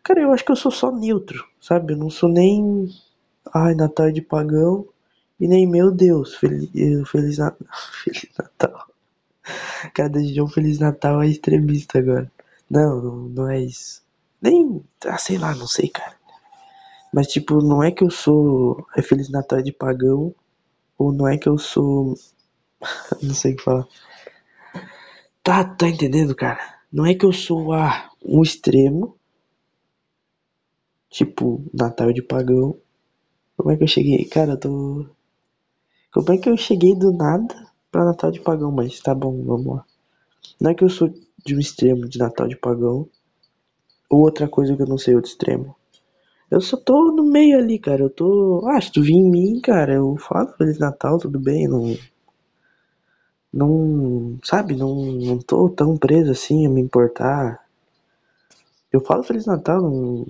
Cara, 0.02 0.22
eu 0.22 0.32
acho 0.34 0.44
que 0.46 0.52
eu 0.52 0.56
sou 0.56 0.72
só 0.72 0.92
neutro, 0.92 1.48
sabe? 1.60 1.94
Eu 1.94 1.98
não 1.98 2.10
sou 2.10 2.30
nem. 2.30 2.90
Ai, 3.52 3.74
Natal 3.76 4.12
de 4.12 4.22
pagão. 4.22 4.88
E 5.40 5.48
nem, 5.48 5.68
meu 5.68 5.92
Deus, 5.92 6.36
Feliz, 6.36 6.70
Feliz 7.10 7.38
Natal. 7.38 7.68
Feliz 8.04 8.30
Natal. 8.38 8.88
Cada 9.94 10.22
dia 10.22 10.44
um 10.44 10.48
Feliz 10.48 10.80
Natal 10.80 11.22
é 11.22 11.28
extremista 11.28 12.00
agora. 12.00 12.32
Não, 12.70 13.02
não, 13.02 13.16
não 13.30 13.50
é 13.50 13.60
isso. 13.60 14.02
Nem. 14.42 14.84
Ah, 15.06 15.18
sei 15.18 15.38
lá, 15.38 15.54
não 15.56 15.68
sei, 15.68 15.90
cara. 15.90 16.16
Mas 17.14 17.28
tipo, 17.28 17.62
não 17.62 17.84
é 17.84 17.92
que 17.92 18.04
eu 18.04 18.10
sou. 18.10 18.86
É 18.96 19.02
Feliz 19.02 19.30
Natal 19.30 19.62
de 19.62 19.72
pagão. 19.72 20.34
Ou 20.98 21.12
não 21.12 21.28
é 21.28 21.38
que 21.38 21.50
eu 21.50 21.58
sou. 21.58 22.16
não 23.22 23.34
sei 23.34 23.54
o 23.54 23.58
que 23.58 23.64
falar. 23.64 23.88
Tá, 25.44 25.64
tá 25.64 25.88
entendendo, 25.88 26.34
cara? 26.36 26.80
Não 26.92 27.06
é 27.06 27.14
que 27.14 27.26
eu 27.26 27.34
sou 27.34 27.74
ah, 27.74 28.10
um 28.24 28.42
extremo. 28.42 29.18
Tipo, 31.10 31.64
Natal 31.74 32.12
de 32.14 32.22
pagão. 32.22 32.78
Como 33.58 33.72
é 33.72 33.78
que 33.78 33.84
eu 33.84 33.88
cheguei? 33.88 34.26
Cara, 34.26 34.52
eu 34.52 34.60
tô. 34.60 35.06
Como 36.12 36.32
é 36.32 36.38
que 36.38 36.50
eu 36.50 36.58
cheguei 36.58 36.96
do 36.96 37.12
nada 37.12 37.68
pra 37.92 38.06
Natal 38.06 38.32
de 38.32 38.40
pagão? 38.42 38.72
Mas 38.72 39.00
tá 39.00 39.14
bom, 39.14 39.44
vamos 39.44 39.76
lá. 39.78 39.86
Não 40.60 40.72
é 40.72 40.76
que 40.76 40.84
eu 40.84 40.90
sou 40.90 41.14
de 41.46 41.56
um 41.56 41.60
extremo 41.60 42.08
de 42.08 42.20
Natal 42.20 42.48
de 42.48 42.56
pagão. 42.56 43.08
Ou 44.10 44.22
outra 44.22 44.48
coisa 44.48 44.76
que 44.76 44.82
eu 44.82 44.88
não 44.88 44.98
sei, 44.98 45.16
outro 45.16 45.32
extremo. 45.32 45.76
Eu 46.50 46.62
só 46.62 46.78
tô 46.78 47.12
no 47.12 47.24
meio 47.24 47.58
ali, 47.58 47.80
cara. 47.80 48.04
Eu 48.04 48.10
tô. 48.10 48.64
Ah, 48.68 48.80
se 48.80 48.92
tu 48.92 49.02
vir 49.02 49.14
em 49.16 49.30
mim, 49.30 49.60
cara, 49.60 49.94
eu 49.94 50.16
falo 50.18 50.54
Feliz 50.58 50.78
Natal, 50.78 51.18
tudo 51.18 51.40
bem. 51.40 51.68
Não. 51.68 51.96
Não. 53.52 54.38
Sabe? 54.44 54.76
Não, 54.76 54.96
não 54.96 55.40
tô 55.40 55.70
tão 55.70 55.98
preso 55.98 56.32
assim 56.32 56.66
a 56.66 56.70
me 56.70 56.82
importar. 56.82 57.66
Eu 58.92 59.02
falo 59.02 59.24
Feliz 59.24 59.46
Natal, 59.46 59.82
não. 59.82 60.28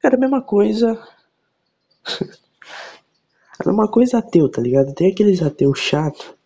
Cara, 0.00 0.16
a 0.16 0.18
mesma 0.18 0.42
coisa. 0.42 0.98
é 2.20 3.62
a 3.64 3.66
mesma 3.66 3.88
coisa 3.88 4.18
ateu, 4.18 4.48
tá 4.50 4.60
ligado? 4.60 4.94
Tem 4.94 5.10
aqueles 5.10 5.42
ateus 5.42 5.78
chato 5.78 6.36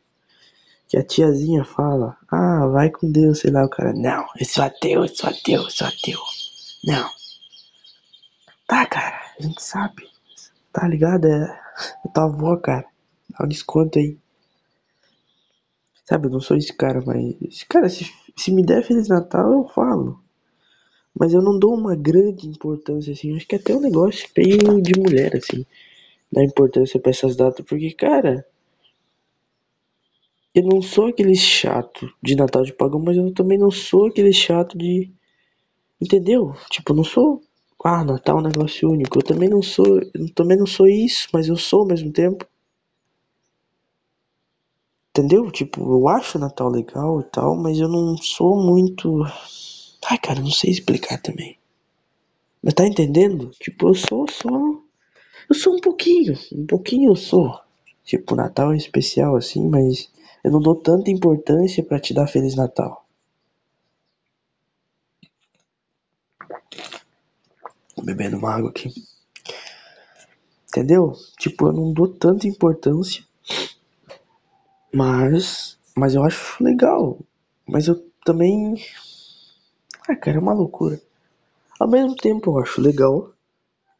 que 0.88 0.96
a 0.96 1.04
tiazinha 1.04 1.64
fala, 1.64 2.16
ah, 2.28 2.66
vai 2.66 2.90
com 2.90 3.10
Deus, 3.10 3.38
sei 3.40 3.52
lá, 3.52 3.64
o 3.64 3.68
cara, 3.68 3.92
não, 3.92 4.26
eu 4.38 4.44
sou 4.44 4.64
ateu, 4.64 5.02
eu 5.02 5.08
sou 5.08 5.30
ateu, 5.30 5.62
eu 5.62 5.70
sou 5.70 5.86
ateu. 5.86 6.18
Não. 6.84 7.08
Tá, 8.66 8.86
cara, 8.86 9.20
a 9.38 9.42
gente 9.42 9.62
sabe. 9.62 10.08
Tá 10.72 10.86
ligado? 10.86 11.26
É, 11.26 11.60
é 12.04 12.08
tua 12.12 12.24
avó, 12.24 12.56
cara. 12.56 12.86
Dá 13.28 13.44
um 13.44 13.48
desconto 13.48 13.98
aí. 13.98 14.16
Sabe, 16.04 16.26
eu 16.26 16.30
não 16.30 16.40
sou 16.40 16.56
esse 16.56 16.72
cara, 16.72 17.00
mas. 17.06 17.62
Cara, 17.68 17.88
se, 17.88 18.12
se 18.36 18.50
me 18.50 18.64
der 18.64 18.84
Feliz 18.84 19.08
Natal, 19.08 19.52
eu 19.52 19.68
falo. 19.68 20.20
Mas 21.18 21.32
eu 21.32 21.42
não 21.42 21.58
dou 21.58 21.74
uma 21.74 21.94
grande 21.94 22.48
importância, 22.48 23.12
assim. 23.12 23.36
Acho 23.36 23.46
que 23.46 23.56
até 23.56 23.74
um 23.74 23.80
negócio 23.80 24.28
meio 24.36 24.80
de 24.80 24.98
mulher, 24.98 25.36
assim. 25.36 25.66
Dar 26.32 26.44
importância 26.44 27.00
pra 27.00 27.10
essas 27.10 27.36
datas. 27.36 27.64
Porque, 27.66 27.92
cara. 27.92 28.46
Eu 30.54 30.64
não 30.64 30.82
sou 30.82 31.06
aquele 31.06 31.36
chato 31.36 32.12
de 32.22 32.34
Natal 32.34 32.64
de 32.64 32.72
pagão, 32.72 33.00
mas 33.00 33.16
eu 33.16 33.32
também 33.32 33.58
não 33.58 33.70
sou 33.70 34.06
aquele 34.06 34.32
chato 34.32 34.76
de. 34.76 35.10
Entendeu? 36.00 36.54
Tipo, 36.70 36.94
não 36.94 37.04
sou. 37.04 37.42
Ah, 37.84 38.04
Natal 38.04 38.38
é 38.38 38.40
um 38.40 38.44
negócio 38.44 38.90
único. 38.90 39.18
Eu 39.18 39.22
também 39.22 39.48
não 39.48 39.62
sou. 39.62 40.00
Eu 40.14 40.34
também 40.34 40.56
não 40.56 40.66
sou 40.66 40.88
isso, 40.88 41.28
mas 41.32 41.48
eu 41.48 41.56
sou 41.56 41.80
ao 41.80 41.86
mesmo 41.86 42.12
tempo. 42.12 42.46
Entendeu? 45.10 45.50
Tipo, 45.50 45.80
eu 45.80 46.08
acho 46.08 46.38
Natal 46.38 46.68
legal 46.68 47.20
e 47.20 47.24
tal, 47.24 47.56
mas 47.56 47.78
eu 47.78 47.88
não 47.88 48.16
sou 48.16 48.56
muito. 48.56 49.24
Ai, 50.08 50.18
cara, 50.18 50.40
não 50.40 50.50
sei 50.50 50.70
explicar 50.70 51.20
também. 51.20 51.58
Mas 52.62 52.74
tá 52.74 52.86
entendendo? 52.86 53.50
Tipo, 53.58 53.88
eu 53.88 53.94
sou 53.94 54.26
só. 54.30 54.48
Eu 55.48 55.54
sou 55.54 55.76
um 55.76 55.80
pouquinho. 55.80 56.38
Um 56.52 56.66
pouquinho 56.66 57.10
eu 57.10 57.16
sou. 57.16 57.60
Tipo, 58.04 58.34
Natal 58.34 58.72
é 58.72 58.76
especial 58.76 59.36
assim, 59.36 59.68
mas 59.68 60.10
eu 60.42 60.50
não 60.50 60.60
dou 60.60 60.74
tanta 60.74 61.10
importância 61.10 61.82
pra 61.84 62.00
te 62.00 62.12
dar 62.12 62.26
Feliz 62.26 62.54
Natal. 62.54 63.06
Bebendo 68.02 68.38
uma 68.38 68.54
água 68.54 68.70
aqui. 68.70 68.92
Entendeu? 70.68 71.12
Tipo, 71.38 71.68
eu 71.68 71.72
não 71.72 71.92
dou 71.92 72.08
tanta 72.08 72.46
importância. 72.46 73.24
Mas. 74.92 75.78
Mas 75.96 76.14
eu 76.14 76.22
acho 76.24 76.62
legal. 76.62 77.18
Mas 77.66 77.88
eu 77.88 77.96
também. 78.24 78.76
Ah, 80.10 80.16
cara, 80.16 80.38
é 80.38 80.40
uma 80.40 80.52
loucura. 80.52 81.00
Ao 81.78 81.86
mesmo 81.86 82.16
tempo 82.16 82.50
eu 82.50 82.58
acho 82.58 82.80
legal. 82.80 83.32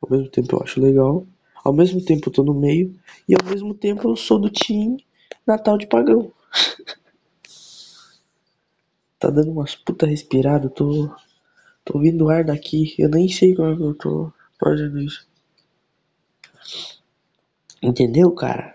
Ao 0.03 0.11
mesmo 0.11 0.29
tempo 0.29 0.57
eu 0.57 0.63
acho 0.65 0.81
legal. 0.81 1.25
Ao 1.63 1.73
mesmo 1.73 2.05
tempo 2.05 2.29
eu 2.29 2.33
tô 2.33 2.43
no 2.43 2.53
meio. 2.53 2.99
E 3.29 3.35
ao 3.37 3.49
mesmo 3.49 3.73
tempo 3.75 4.09
eu 4.09 4.17
sou 4.17 4.41
do 4.41 4.51
time 4.51 5.07
Natal 5.47 5.79
de 5.79 5.87
Pagão. 5.87 6.33
tá 9.21 9.31
dando 9.31 9.53
umas 9.53 9.77
puta 9.77 10.05
respirada. 10.05 10.69
Tô. 10.69 11.15
Tô 11.85 11.99
ouvindo 11.99 12.29
ar 12.29 12.43
daqui. 12.43 12.93
Eu 12.99 13.09
nem 13.09 13.29
sei 13.29 13.55
como 13.55 13.73
é 13.73 13.77
que 13.77 13.83
eu 13.83 13.95
tô 13.95 14.33
fazendo 14.59 14.99
isso. 14.99 15.29
Entendeu, 17.81 18.33
cara? 18.33 18.75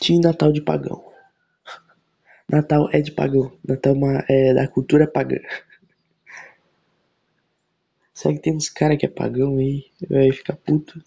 Time 0.00 0.18
Natal 0.18 0.50
de 0.50 0.62
Pagão. 0.62 1.04
Natal 2.50 2.90
é 2.92 3.00
de 3.00 3.12
pagão. 3.12 3.52
Natal 3.64 3.92
é, 3.92 3.96
uma, 3.96 4.24
é 4.28 4.52
da 4.52 4.66
cultura 4.66 5.06
pagã. 5.06 5.38
Será 8.16 8.32
que 8.32 8.40
tem 8.40 8.56
uns 8.56 8.70
caras 8.70 8.96
que 8.96 9.04
é 9.04 9.10
pagão 9.10 9.58
aí? 9.58 9.90
Vai 10.08 10.32
ficar 10.32 10.56
puto. 10.56 11.02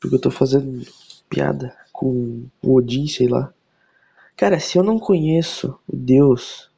Porque 0.00 0.16
eu 0.16 0.20
tô 0.20 0.28
fazendo 0.28 0.84
piada 1.30 1.72
com 1.92 2.48
o 2.60 2.74
Odin, 2.74 3.06
sei 3.06 3.28
lá. 3.28 3.54
Cara, 4.36 4.58
se 4.58 4.76
eu 4.76 4.82
não 4.82 4.98
conheço 4.98 5.78
o 5.86 5.94
Deus. 5.96 6.68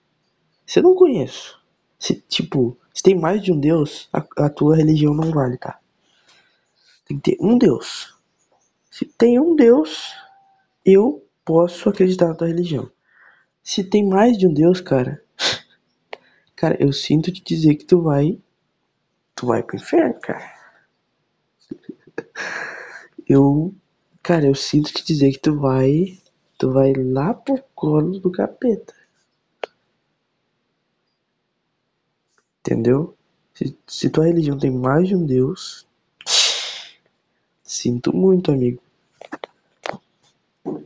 Se 0.66 0.80
eu 0.80 0.82
não 0.82 0.94
conheço. 0.94 1.58
Se, 1.98 2.16
tipo, 2.28 2.76
se 2.92 3.02
tem 3.02 3.18
mais 3.18 3.42
de 3.42 3.50
um 3.54 3.58
Deus, 3.58 4.06
a, 4.12 4.22
a 4.36 4.50
tua 4.50 4.76
religião 4.76 5.14
não 5.14 5.30
vale, 5.30 5.56
tá? 5.56 5.80
Tem 7.06 7.18
que 7.18 7.30
ter 7.30 7.38
um 7.40 7.56
Deus. 7.56 8.14
Se 8.90 9.06
tem 9.06 9.40
um 9.40 9.56
Deus, 9.56 10.12
eu 10.84 11.26
posso 11.42 11.88
acreditar 11.88 12.28
na 12.28 12.34
tua 12.34 12.48
religião. 12.48 12.90
Se 13.62 13.82
tem 13.82 14.06
mais 14.06 14.36
de 14.36 14.46
um 14.46 14.52
Deus, 14.52 14.82
cara. 14.82 15.24
Cara, 16.54 16.76
eu 16.78 16.92
sinto 16.92 17.32
te 17.32 17.42
dizer 17.42 17.76
que 17.76 17.84
tu 17.86 18.02
vai. 18.02 18.38
Tu 19.36 19.46
vai 19.46 19.62
pro 19.62 19.76
inferno, 19.76 20.18
cara. 20.20 20.52
Eu. 23.28 23.74
Cara, 24.22 24.46
eu 24.46 24.54
sinto 24.54 24.92
te 24.92 25.04
dizer 25.04 25.32
que 25.32 25.38
tu 25.38 25.56
vai. 25.60 26.18
Tu 26.58 26.72
vai 26.72 26.92
lá 26.94 27.34
pro 27.34 27.62
colo 27.74 28.18
do 28.18 28.30
capeta. 28.32 28.94
Entendeu? 32.60 33.16
Se, 33.54 33.74
se 33.86 34.10
tua 34.10 34.26
religião 34.26 34.58
tem 34.58 34.70
mais 34.70 35.08
de 35.08 35.16
um 35.16 35.24
Deus. 35.24 35.86
Sinto 37.62 38.16
muito, 38.16 38.50
amigo. 38.50 38.80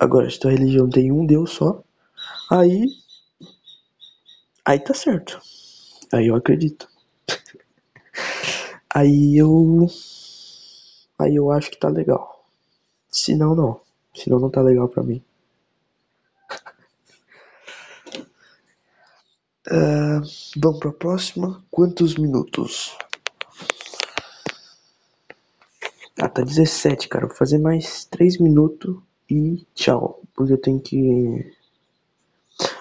Agora, 0.01 0.29
se 0.29 0.41
tua 0.41 0.51
religião 0.51 0.91
tem 0.91 1.13
um 1.13 1.25
Deus 1.25 1.53
só. 1.53 1.83
Aí. 2.51 2.87
Aí 4.65 4.79
tá 4.81 4.95
certo. 4.95 5.39
Aí 6.13 6.29
eu 6.29 6.35
acredito. 6.37 6.89
Aí 8.95 9.37
eu. 9.37 9.89
Aí 11.19 11.37
eu 11.37 11.51
acho 11.51 11.71
que 11.71 11.79
tá 11.79 11.89
legal. 11.89 12.45
Se 13.11 13.35
não, 13.35 13.55
não. 13.55 13.81
Se 14.15 14.29
não, 14.29 14.39
não 14.39 14.51
tá 14.51 14.61
legal 14.63 14.89
pra 14.89 15.03
mim. 15.03 15.23
Uh, 19.69 20.21
vamos 20.61 20.81
pra 20.81 20.93
próxima. 20.93 21.63
Quantos 21.71 22.17
minutos? 22.17 22.97
Ah, 26.19 26.29
tá 26.29 26.43
17, 26.43 27.09
cara. 27.09 27.27
Vou 27.27 27.37
fazer 27.37 27.59
mais 27.59 28.05
3 28.05 28.39
minutos 28.39 28.97
e 29.31 29.67
tchau. 29.75 30.23
Porque 30.35 30.53
eu 30.53 30.61
tenho 30.61 30.81
que 30.81 31.53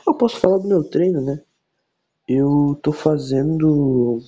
eu 0.05 0.13
posso 0.13 0.37
falar 0.37 0.57
do 0.57 0.67
meu 0.67 0.83
treino, 0.83 1.21
né? 1.21 1.41
Eu 2.27 2.77
tô 2.81 2.91
fazendo. 2.91 4.19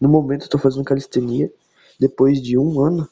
No 0.00 0.08
momento, 0.08 0.48
tô 0.48 0.58
fazendo 0.58 0.84
calistenia. 0.84 1.52
Depois 1.98 2.40
de 2.40 2.56
um 2.56 2.80
ano 2.80 3.08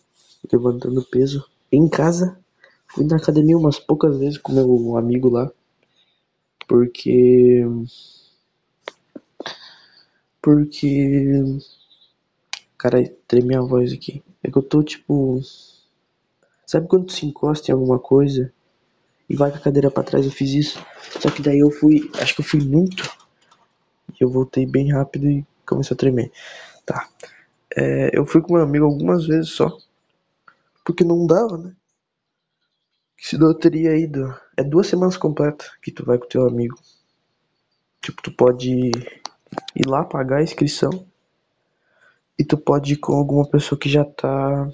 levantando 0.50 1.02
peso 1.02 1.44
em 1.70 1.88
casa. 1.88 2.38
Fui 2.86 3.04
na 3.04 3.16
academia 3.16 3.58
umas 3.58 3.78
poucas 3.78 4.16
vezes 4.18 4.38
com 4.38 4.52
meu 4.52 4.96
amigo 4.96 5.28
lá. 5.28 5.50
Porque. 6.66 7.62
Porque. 10.40 11.42
Cara, 12.78 13.04
treme 13.26 13.54
a 13.54 13.60
voz 13.60 13.92
aqui. 13.92 14.22
É 14.42 14.50
que 14.50 14.56
eu 14.56 14.62
tô 14.62 14.82
tipo. 14.82 15.40
Sabe 16.66 16.86
quando 16.86 17.10
se 17.10 17.26
encosta 17.26 17.70
em 17.70 17.74
alguma 17.74 17.98
coisa 17.98 18.52
e 19.28 19.36
vai 19.36 19.50
com 19.50 19.58
a 19.58 19.60
cadeira 19.60 19.90
para 19.90 20.02
trás, 20.02 20.24
eu 20.24 20.32
fiz 20.32 20.52
isso. 20.52 20.84
Só 21.20 21.30
que 21.30 21.42
daí 21.42 21.58
eu 21.58 21.70
fui, 21.70 22.10
acho 22.14 22.34
que 22.34 22.40
eu 22.40 22.44
fui 22.44 22.60
muito. 22.60 23.10
E 24.18 24.24
eu 24.24 24.30
voltei 24.30 24.64
bem 24.64 24.90
rápido 24.90 25.28
e 25.28 25.46
começou 25.66 25.94
a 25.94 25.98
tremer. 25.98 26.32
Tá. 26.88 27.06
É, 27.76 28.16
eu 28.16 28.24
fui 28.24 28.40
com 28.40 28.54
meu 28.54 28.62
amigo 28.62 28.86
algumas 28.86 29.26
vezes 29.26 29.50
só. 29.50 29.76
Porque 30.82 31.04
não 31.04 31.26
dava, 31.26 31.58
né? 31.58 31.76
Senão 33.20 33.48
eu 33.48 33.54
teria 33.54 33.94
ido. 33.94 34.34
É 34.56 34.64
duas 34.64 34.86
semanas 34.86 35.18
completas 35.18 35.70
que 35.82 35.92
tu 35.92 36.02
vai 36.02 36.16
com 36.16 36.26
teu 36.26 36.46
amigo. 36.46 36.78
Tipo, 38.00 38.22
tu 38.22 38.32
pode 38.32 38.70
ir 38.70 39.86
lá 39.86 40.02
pagar 40.02 40.38
a 40.38 40.42
inscrição. 40.42 41.06
E 42.38 42.44
tu 42.44 42.56
pode 42.56 42.94
ir 42.94 42.96
com 42.96 43.12
alguma 43.12 43.46
pessoa 43.46 43.78
que 43.78 43.90
já 43.90 44.02
tá. 44.02 44.70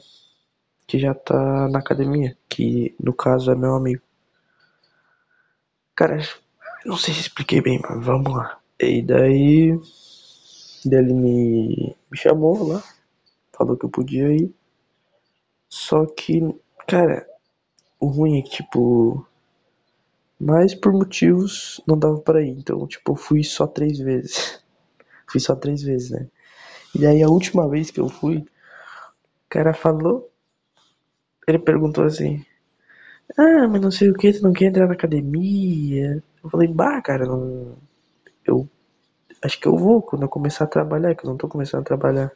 Que 0.87 1.01
já 1.01 1.15
tá 1.15 1.69
na 1.69 1.81
academia. 1.81 2.39
Que 2.49 2.95
no 3.03 3.13
caso 3.13 3.51
é 3.51 3.57
meu 3.57 3.75
amigo. 3.75 4.03
Cara, 5.97 6.19
não 6.87 6.97
sei 6.97 7.13
se 7.13 7.21
expliquei 7.23 7.61
bem, 7.61 7.81
mas 7.83 8.05
vamos 8.05 8.33
lá. 8.33 8.61
E 8.79 9.03
daí. 9.03 9.77
Ele 10.85 11.13
me, 11.13 11.97
me 12.11 12.19
chamou 12.19 12.69
lá. 12.69 12.83
Falou 13.53 13.77
que 13.77 13.85
eu 13.85 13.91
podia 13.91 14.33
ir. 14.33 14.55
Só 15.69 16.07
que, 16.07 16.41
cara, 16.87 17.27
o 18.01 18.07
ruim 18.07 18.39
é 18.39 18.43
que, 18.43 18.51
tipo. 18.51 19.27
Mas 20.39 20.75
por 20.75 20.93
motivos 20.93 21.81
não 21.87 21.99
dava 21.99 22.19
para 22.21 22.43
ir. 22.43 22.51
Então, 22.51 22.87
tipo, 22.87 23.13
eu 23.13 23.17
fui 23.17 23.43
só 23.45 23.67
três 23.67 23.99
vezes. 23.99 24.63
fui 25.31 25.41
só 25.41 25.55
três 25.57 25.83
vezes, 25.83 26.11
né? 26.11 26.29
E 26.95 26.99
daí 27.01 27.23
a 27.23 27.29
última 27.29 27.69
vez 27.69 27.91
que 27.91 28.01
eu 28.01 28.09
fui, 28.09 28.39
o 28.39 28.47
cara 29.49 29.73
falou. 29.75 30.31
Ele 31.47 31.59
perguntou 31.59 32.05
assim: 32.05 32.45
ah, 33.37 33.67
mas 33.69 33.81
não 33.81 33.91
sei 33.91 34.11
o 34.11 34.15
que, 34.15 34.33
tu 34.33 34.43
não 34.43 34.53
quer 34.53 34.67
entrar 34.67 34.87
na 34.87 34.95
academia. 34.95 36.23
Eu 36.43 36.51
falei, 36.51 36.69
bah, 36.69 37.01
cara, 37.03 37.27
não. 37.27 37.77
Eu 38.47 38.69
acho 39.45 39.61
que 39.61 39.69
eu 39.69 39.77
vou 39.77 40.03
quando 40.03 40.23
eu 40.23 40.29
começar 40.29 40.65
a 40.65 40.69
trabalhar, 40.69 41.15
que 41.15 41.25
eu 41.25 41.31
não 41.31 41.37
tô 41.37 41.49
começando 41.49 41.83
a 41.83 41.85
trabalhar. 41.85 42.33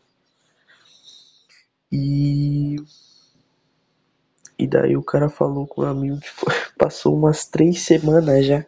E. 1.91 2.77
E 4.59 4.67
daí 4.67 4.97
o 4.97 5.03
cara 5.03 5.29
falou 5.29 5.67
com 5.67 5.83
o 5.83 5.87
amigo 5.87 6.21
que 6.21 6.31
foi, 6.31 6.53
passou 6.77 7.17
umas 7.17 7.47
três 7.47 7.81
semanas 7.83 8.45
já. 8.45 8.67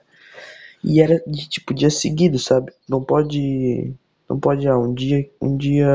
E 0.83 1.00
era 1.00 1.22
de 1.26 1.48
tipo 1.48 1.74
dia 1.74 1.90
seguido, 1.90 2.38
sabe? 2.38 2.72
Não 2.88 3.05
pode. 3.05 3.94
Não 4.29 4.38
pode 4.40 4.66
ah, 4.68 4.79
um 4.79 4.94
dia. 4.94 5.29
Um 5.40 5.57
dia. 5.57 5.88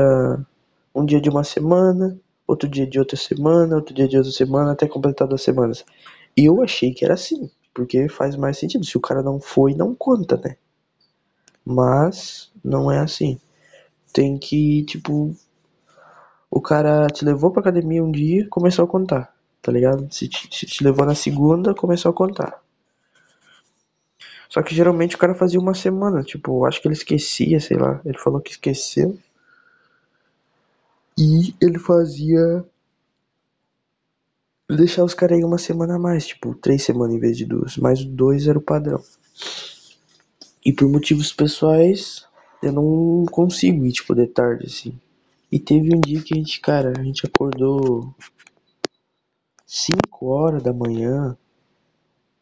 Um 0.94 1.04
dia 1.04 1.20
de 1.20 1.28
uma 1.28 1.44
semana, 1.44 2.18
outro 2.46 2.68
dia 2.68 2.86
de 2.86 2.98
outra 2.98 3.16
semana, 3.16 3.76
outro 3.76 3.94
dia 3.94 4.08
de 4.08 4.16
outra 4.16 4.32
semana, 4.32 4.72
até 4.72 4.88
completar 4.88 5.28
duas 5.28 5.42
semanas. 5.42 5.84
E 6.36 6.46
eu 6.46 6.62
achei 6.62 6.92
que 6.94 7.04
era 7.04 7.14
assim, 7.14 7.50
porque 7.74 8.08
faz 8.08 8.36
mais 8.36 8.58
sentido. 8.58 8.84
Se 8.84 8.96
o 8.96 9.00
cara 9.00 9.22
não 9.22 9.40
foi, 9.40 9.74
não 9.74 9.94
conta, 9.94 10.36
né? 10.38 10.56
Mas 11.66 12.50
não 12.64 12.90
é 12.90 12.98
assim. 13.00 13.38
Tem 14.12 14.38
que, 14.38 14.84
tipo, 14.84 15.34
o 16.50 16.60
cara 16.60 17.06
te 17.08 17.24
levou 17.24 17.50
pra 17.52 17.60
academia 17.60 18.02
um 18.02 18.10
dia, 18.10 18.48
começou 18.48 18.84
a 18.84 18.88
contar, 18.88 19.32
tá 19.62 19.70
ligado? 19.70 20.12
Se 20.12 20.28
te, 20.28 20.48
se 20.50 20.66
te 20.66 20.82
levou 20.82 21.06
na 21.06 21.14
segunda, 21.14 21.74
começou 21.74 22.10
a 22.10 22.14
contar. 22.14 22.60
Só 24.48 24.60
que 24.62 24.74
geralmente 24.74 25.14
o 25.14 25.18
cara 25.18 25.34
fazia 25.34 25.60
uma 25.60 25.74
semana, 25.74 26.22
tipo, 26.22 26.64
acho 26.64 26.80
que 26.80 26.88
ele 26.88 26.94
esquecia, 26.94 27.60
sei 27.60 27.76
lá. 27.76 28.00
Ele 28.04 28.18
falou 28.18 28.40
que 28.40 28.50
esqueceu. 28.50 29.16
E 31.18 31.54
ele 31.60 31.78
fazia 31.78 32.64
deixar 34.70 35.02
os 35.02 35.12
caras 35.14 35.38
aí 35.38 35.44
uma 35.44 35.58
semana 35.58 35.96
a 35.96 35.98
mais, 35.98 36.26
tipo, 36.26 36.54
três 36.54 36.84
semanas 36.84 37.16
em 37.16 37.18
vez 37.18 37.36
de 37.36 37.44
duas. 37.44 37.76
Mas 37.76 38.04
dois 38.04 38.46
era 38.46 38.58
o 38.58 38.62
padrão. 38.62 39.02
E 40.66 40.72
por 40.72 40.88
motivos 40.88 41.32
pessoais, 41.32 42.26
eu 42.60 42.72
não 42.72 43.24
consigo 43.26 43.86
ir, 43.86 43.92
tipo, 43.92 44.16
de 44.16 44.26
tarde, 44.26 44.66
assim. 44.66 44.98
E 45.50 45.60
teve 45.60 45.94
um 45.94 46.00
dia 46.00 46.20
que 46.20 46.34
a 46.34 46.36
gente, 46.36 46.60
cara, 46.60 46.92
a 46.98 47.04
gente 47.04 47.24
acordou. 47.24 48.12
5 49.64 50.26
horas 50.26 50.64
da 50.64 50.72
manhã 50.72 51.38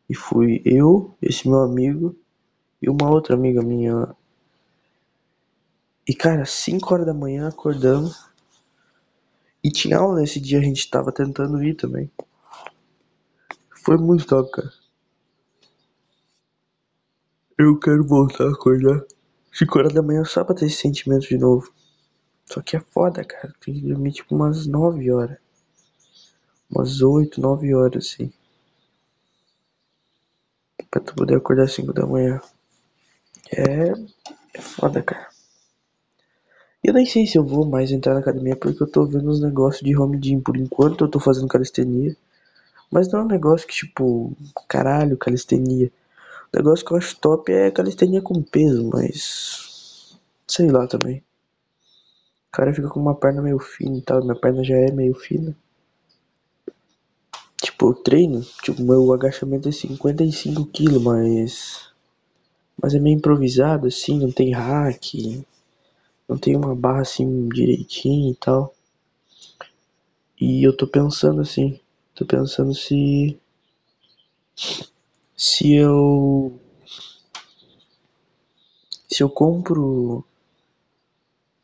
e 0.08 0.14
fui 0.14 0.62
eu, 0.64 1.14
esse 1.20 1.46
meu 1.46 1.60
amigo 1.60 2.16
e 2.80 2.88
uma 2.88 3.10
outra 3.10 3.34
amiga 3.34 3.60
minha. 3.60 4.16
E 6.08 6.14
cara, 6.14 6.46
5 6.46 6.94
horas 6.94 7.04
da 7.04 7.12
manhã 7.12 7.48
acordamos 7.48 8.26
e 9.62 9.70
tinha 9.70 9.98
aula 9.98 10.20
nesse 10.20 10.40
dia, 10.40 10.60
a 10.60 10.62
gente 10.62 10.88
tava 10.88 11.12
tentando 11.12 11.62
ir 11.62 11.74
também. 11.74 12.10
Foi 13.84 13.98
muito 13.98 14.26
top, 14.26 14.50
cara. 14.50 14.83
Eu 17.56 17.78
quero 17.78 18.04
voltar 18.04 18.48
a 18.48 18.50
acordar 18.50 19.04
5 19.52 19.78
horas 19.78 19.92
da 19.92 20.02
manhã 20.02 20.24
só 20.24 20.42
pra 20.42 20.56
ter 20.56 20.66
esse 20.66 20.78
sentimento 20.78 21.28
de 21.28 21.38
novo. 21.38 21.72
Só 22.46 22.60
que 22.60 22.76
é 22.76 22.80
foda, 22.80 23.24
cara. 23.24 23.54
Tem 23.64 23.74
que 23.74 23.80
dormir 23.80 24.10
tipo 24.10 24.34
umas 24.34 24.66
9 24.66 25.08
horas. 25.12 25.38
Umas 26.68 27.00
8, 27.00 27.40
9 27.40 27.72
horas, 27.72 28.06
assim. 28.06 28.32
Pra 30.90 31.00
tu 31.00 31.14
poder 31.14 31.36
acordar 31.36 31.68
5 31.68 31.92
da 31.92 32.04
manhã. 32.04 32.40
É, 33.52 33.92
é 34.54 34.60
foda, 34.60 35.00
cara. 35.00 35.28
Eu 36.82 36.92
nem 36.92 37.06
sei 37.06 37.24
se 37.24 37.38
eu 37.38 37.46
vou 37.46 37.64
mais 37.64 37.92
entrar 37.92 38.14
na 38.14 38.20
academia 38.20 38.56
porque 38.56 38.82
eu 38.82 38.90
tô 38.90 39.06
vendo 39.06 39.30
uns 39.30 39.40
negócios 39.40 39.80
de 39.80 39.96
home 39.96 40.18
gym. 40.18 40.40
Por 40.40 40.56
enquanto 40.56 41.04
eu 41.04 41.08
tô 41.08 41.20
fazendo 41.20 41.46
calistenia. 41.46 42.16
Mas 42.90 43.06
não 43.12 43.20
é 43.20 43.22
um 43.22 43.28
negócio 43.28 43.64
que 43.64 43.74
tipo, 43.74 44.36
caralho, 44.68 45.16
calistenia. 45.16 45.92
O 46.54 46.56
negócio 46.56 46.86
que 46.86 46.92
eu 46.92 46.96
acho 46.96 47.18
top 47.18 47.50
é 47.52 47.68
calistenia 47.68 48.22
com 48.22 48.40
peso, 48.40 48.88
mas. 48.88 50.16
Sei 50.46 50.70
lá 50.70 50.86
também. 50.86 51.18
O 51.18 52.52
cara 52.52 52.72
fica 52.72 52.88
com 52.88 53.00
uma 53.00 53.16
perna 53.16 53.42
meio 53.42 53.58
fina 53.58 53.98
e 53.98 54.00
tal. 54.00 54.22
Minha 54.22 54.36
perna 54.36 54.62
já 54.62 54.76
é 54.76 54.92
meio 54.92 55.16
fina. 55.16 55.56
Tipo, 57.60 57.88
eu 57.88 57.94
treino. 57.94 58.40
Tipo, 58.62 58.84
meu 58.84 59.12
agachamento 59.12 59.68
é 59.68 59.72
55 59.72 60.66
kg, 60.66 61.00
mas. 61.00 61.88
Mas 62.80 62.94
é 62.94 63.00
meio 63.00 63.16
improvisado 63.16 63.88
assim, 63.88 64.20
não 64.20 64.30
tem 64.30 64.52
hack. 64.52 65.44
Não 66.28 66.38
tem 66.38 66.54
uma 66.54 66.72
barra 66.76 67.00
assim 67.00 67.48
direitinho 67.48 68.30
e 68.30 68.36
tal. 68.36 68.72
E 70.40 70.62
eu 70.62 70.76
tô 70.76 70.86
pensando 70.86 71.40
assim. 71.40 71.80
Tô 72.14 72.24
pensando 72.24 72.72
se. 72.72 73.36
Se 75.36 75.74
eu. 75.74 76.58
Se 79.08 79.22
eu 79.22 79.30
compro. 79.30 80.24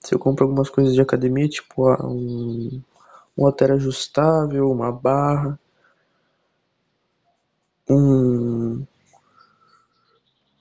Se 0.01 0.15
eu 0.15 0.19
compro 0.19 0.45
algumas 0.45 0.69
coisas 0.69 0.95
de 0.95 1.01
academia, 1.01 1.49
tipo 1.49 1.91
um, 2.05 2.83
um 3.37 3.45
halter 3.45 3.73
ajustável, 3.73 4.71
uma 4.71 4.93
barra, 4.93 5.59
um. 7.89 8.87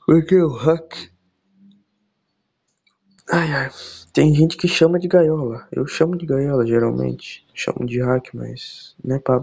Como 0.06 0.18
é 0.18 0.22
que 0.22 0.36
é 0.36 0.44
o 0.44 0.50
hack? 0.50 1.10
Ai 3.32 3.50
ai. 3.54 3.72
Tem 4.12 4.36
gente 4.36 4.58
que 4.58 4.68
chama 4.68 5.00
de 5.00 5.08
gaiola. 5.08 5.66
Eu 5.72 5.88
chamo 5.88 6.18
de 6.18 6.26
gaiola 6.26 6.68
geralmente. 6.68 7.48
Chamo 7.54 7.86
de 7.86 8.02
hack, 8.02 8.34
mas. 8.34 8.94
Não 9.02 9.16
é 9.16 9.20
pra, 9.20 9.40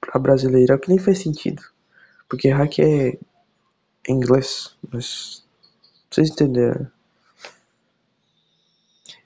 pra 0.00 0.20
brasileira, 0.20 0.78
que 0.78 0.88
nem 0.88 0.98
faz 0.98 1.18
sentido. 1.18 1.60
Porque 2.30 2.48
hack 2.48 2.78
é 2.78 3.18
em 4.08 4.14
inglês, 4.14 4.76
mas 4.88 5.44
vocês 6.08 6.30
entenderam. 6.30 6.88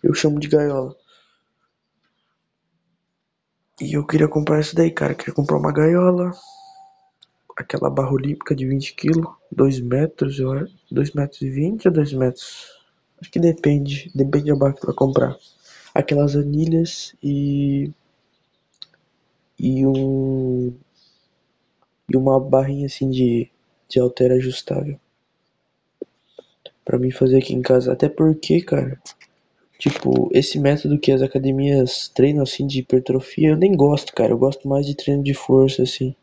Eu 0.03 0.15
chamo 0.15 0.41
de 0.41 0.49
gaiola. 0.49 0.97
E 3.81 3.93
eu 3.93 4.07
queria 4.07 4.27
comprar 4.27 4.61
isso 4.61 4.75
daí, 4.75 4.91
cara. 4.91 5.13
Eu 5.13 5.17
queria 5.17 5.35
comprar 5.35 5.59
uma 5.59 5.71
gaiola. 5.71 6.33
Aquela 7.57 7.91
barra 7.91 8.13
olímpica 8.13 8.55
de 8.55 8.67
20 8.67 8.95
kg, 8.95 9.29
2 9.53 9.81
metros, 9.81 10.39
eu 10.39 10.51
acho. 10.53 10.75
2 10.91 11.13
metros 11.13 11.43
e 11.43 11.51
20 11.51 11.89
ou 11.89 11.95
2 11.95 12.13
metros? 12.15 12.73
Acho 13.21 13.31
que 13.31 13.39
depende. 13.39 14.11
Depende 14.15 14.51
da 14.51 14.57
barra 14.57 14.73
que 14.73 14.81
tu 14.81 14.87
vai 14.87 14.97
comprar. 14.97 15.37
Aquelas 15.95 16.35
anilhas 16.35 17.15
e. 17.23 17.93
E 19.59 19.87
um. 19.87 20.75
E 22.09 22.17
uma 22.17 22.39
barrinha 22.39 22.87
assim 22.87 23.11
de. 23.11 23.51
De 23.89 24.01
halter 24.01 24.33
ajustável. 24.33 24.99
Pra 26.85 26.99
mim 26.99 27.11
fazer 27.11 27.39
aqui 27.39 27.55
em 27.55 27.63
casa. 27.63 27.93
Até 27.93 28.09
porque, 28.09 28.61
cara. 28.61 29.01
Tipo, 29.79 30.31
esse 30.33 30.59
método 30.59 30.99
que 30.99 31.13
as 31.13 31.21
academias 31.21 32.09
treinam 32.09 32.43
assim 32.43 32.67
de 32.67 32.81
hipertrofia, 32.81 33.51
eu 33.51 33.57
nem 33.57 33.77
gosto, 33.77 34.15
cara. 34.15 34.33
Eu 34.33 34.39
gosto 34.39 34.67
mais 34.69 34.87
de 34.87 34.95
treino 34.95 35.23
de 35.23 35.35
força, 35.35 35.83
assim. 35.83 36.15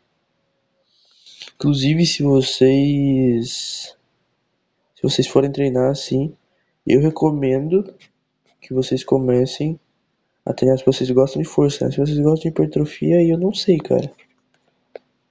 Inclusive, 1.55 2.05
se 2.05 2.23
vocês. 2.23 3.95
Se 4.95 5.03
vocês 5.03 5.27
forem 5.27 5.51
treinar 5.51 5.91
assim, 5.91 6.35
eu 6.85 7.01
recomendo 7.01 7.93
que 8.59 8.73
vocês 8.73 9.03
comecem 9.03 9.79
a 10.45 10.53
treinar 10.53 10.79
se 10.79 10.85
vocês 10.85 11.09
gostam 11.11 11.41
de 11.41 11.47
força. 11.47 11.85
Né? 11.85 11.91
Se 11.91 11.97
vocês 11.97 12.17
gostam 12.17 12.43
de 12.43 12.47
hipertrofia, 12.49 13.21
eu 13.23 13.37
não 13.37 13.53
sei, 13.53 13.77
cara. 13.77 14.11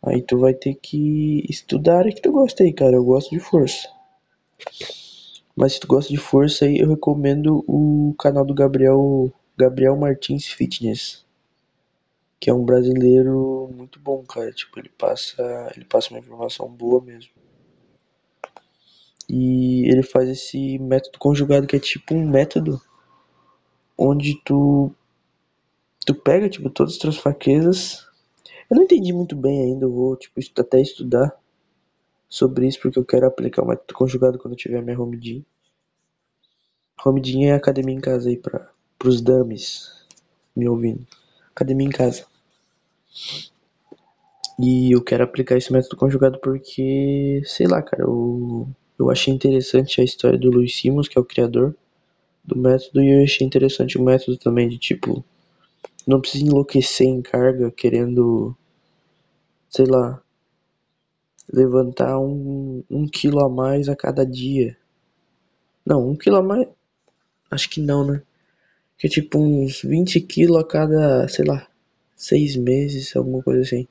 Aí 0.03 0.23
tu 0.23 0.39
vai 0.39 0.55
ter 0.55 0.75
que 0.75 1.45
estudar 1.49 2.07
o 2.07 2.09
que 2.09 2.23
tu 2.23 2.33
gosta 2.33 2.63
aí, 2.63 2.73
cara. 2.73 2.97
Eu 2.97 3.05
gosto 3.05 3.31
de 3.31 3.39
força. 3.39 3.89
Mas 5.55 5.75
se 5.75 5.81
tu 5.81 5.87
gosta 5.87 6.11
de 6.11 6.19
força 6.19 6.65
aí, 6.65 6.79
eu 6.79 6.89
recomendo 6.89 7.65
o 7.67 8.15
canal 8.19 8.45
do 8.45 8.55
Gabriel 8.55 9.31
Gabriel 9.59 9.95
Martins 9.95 10.47
Fitness, 10.47 11.23
que 12.41 12.49
é 12.49 12.55
um 12.55 12.65
brasileiro 12.65 13.71
muito 13.77 14.01
bom, 14.01 14.25
cara. 14.25 14.51
Tipo, 14.53 14.79
ele 14.79 14.89
passa, 14.89 15.71
ele 15.77 15.85
passa 15.85 16.11
uma 16.11 16.19
informação 16.19 16.67
boa 16.67 17.03
mesmo. 17.03 17.31
E 19.29 19.87
ele 19.89 20.03
faz 20.03 20.29
esse 20.29 20.79
método 20.79 21.19
conjugado 21.19 21.67
que 21.67 21.77
é 21.77 21.79
tipo 21.79 22.15
um 22.15 22.29
método 22.29 22.81
onde 23.97 24.35
tu 24.43 24.91
tu 26.07 26.15
pega 26.15 26.49
tipo 26.49 26.71
todas 26.71 26.95
as 26.95 26.99
tuas 26.99 27.19
fraquezas. 27.19 28.10
Eu 28.71 28.77
não 28.77 28.85
entendi 28.85 29.13
muito 29.13 29.35
bem 29.35 29.63
ainda, 29.63 29.85
eu 29.85 29.93
vou 29.93 30.17
tipo 30.17 30.41
até 30.59 30.81
estudar 30.81 31.37
sobre 32.29 32.69
isso 32.69 32.81
porque 32.81 32.99
eu 32.99 33.05
quero 33.05 33.27
aplicar 33.27 33.63
o 33.65 33.67
método 33.67 33.95
conjugado 33.95 34.39
quando 34.39 34.55
eu 34.55 34.59
tiver 34.59 34.81
minha 34.81 34.99
home 34.99 35.19
gym. 35.19 35.45
Home 37.05 37.21
gym 37.21 37.47
é 37.47 37.53
academia 37.53 37.97
em 37.97 38.01
casa 38.01 38.29
aí 38.29 38.37
para 38.37 38.71
os 39.05 39.21
dummies 39.21 39.93
me 40.55 40.69
ouvindo. 40.69 41.05
Academia 41.51 41.89
em 41.89 41.91
casa. 41.91 42.27
E 44.59 44.95
eu 44.95 45.03
quero 45.03 45.25
aplicar 45.25 45.57
esse 45.57 45.73
método 45.73 45.97
conjugado 45.97 46.39
porque, 46.39 47.43
sei 47.45 47.67
lá, 47.67 47.83
cara, 47.83 48.05
eu, 48.05 48.69
eu 48.99 49.11
achei 49.11 49.33
interessante 49.33 50.01
a 50.01 50.05
história 50.05 50.39
do 50.39 50.51
Louis 50.51 50.79
Simmons, 50.79 51.09
que 51.09 51.19
é 51.19 51.21
o 51.21 51.25
criador 51.25 51.75
do 52.45 52.57
método, 52.57 53.03
e 53.03 53.11
eu 53.11 53.25
achei 53.25 53.47
interessante 53.47 53.99
o 53.99 54.03
método 54.03 54.37
também 54.37 54.69
de 54.69 54.79
tipo, 54.79 55.25
não 56.07 56.21
precisa 56.21 56.45
enlouquecer 56.45 57.07
em 57.07 57.23
carga 57.23 57.71
querendo, 57.71 58.57
sei 59.69 59.87
lá, 59.87 60.23
levantar 61.53 62.19
um, 62.19 62.83
um 62.91 63.07
quilo 63.07 63.41
a 63.45 63.49
mais 63.49 63.89
a 63.89 63.97
cada 63.97 64.25
dia. 64.25 64.77
Não, 65.85 66.09
um 66.09 66.17
quilo 66.17 66.37
a 66.37 66.43
mais. 66.43 66.67
Acho 67.51 67.71
que 67.71 67.81
não, 67.81 68.07
né? 68.07 68.23
Que 68.99 69.07
é 69.09 69.11
tipo 69.11 69.39
uns 69.39 69.83
20 69.83 70.21
quilos 70.21 70.59
a 70.59 70.65
cada, 70.65 71.29
sei 71.29 71.45
lá, 71.45 71.69
seis 72.17 72.57
meses, 72.57 73.17
alguma 73.17 73.43
coisa 73.43 73.63
assim. 73.63 73.87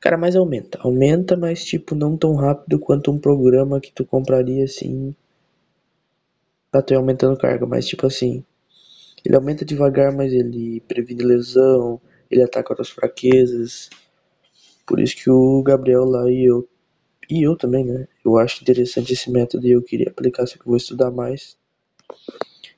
Cara, 0.00 0.18
mas 0.18 0.34
aumenta. 0.34 0.78
Aumenta, 0.82 1.36
mas 1.36 1.64
tipo, 1.64 1.94
não 1.94 2.16
tão 2.16 2.34
rápido 2.34 2.78
quanto 2.80 3.12
um 3.12 3.18
programa 3.18 3.80
que 3.80 3.92
tu 3.92 4.04
compraria 4.04 4.64
assim. 4.64 5.14
Pra 6.70 6.82
ter 6.82 6.96
aumentando 6.96 7.38
carga. 7.38 7.66
Mas 7.66 7.86
tipo 7.86 8.06
assim. 8.06 8.44
Ele 9.24 9.36
aumenta 9.36 9.64
devagar, 9.64 10.12
mas 10.12 10.32
ele 10.32 10.80
previne 10.80 11.22
lesão. 11.22 12.00
Ele 12.30 12.42
ataca 12.42 12.72
outras 12.72 12.90
fraquezas. 12.90 13.90
Por 14.86 15.00
isso 15.00 15.16
que 15.16 15.30
o 15.30 15.62
Gabriel 15.62 16.04
lá 16.04 16.30
e 16.30 16.44
eu. 16.44 16.68
E 17.28 17.46
eu 17.46 17.56
também, 17.56 17.84
né? 17.84 18.08
Eu 18.24 18.36
acho 18.38 18.62
interessante 18.62 19.12
esse 19.12 19.30
método 19.30 19.66
e 19.66 19.70
eu 19.70 19.82
queria 19.82 20.08
aplicar, 20.10 20.46
só 20.46 20.54
que 20.54 20.62
eu 20.62 20.66
vou 20.66 20.76
estudar 20.76 21.10
mais. 21.10 21.56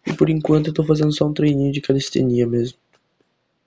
E 0.07 0.13
por 0.13 0.29
enquanto 0.29 0.67
eu 0.67 0.75
tô 0.75 0.85
fazendo 0.85 1.13
só 1.13 1.27
um 1.27 1.33
treininho 1.33 1.73
de 1.73 1.81
calistenia 1.81 2.47
mesmo. 2.47 2.77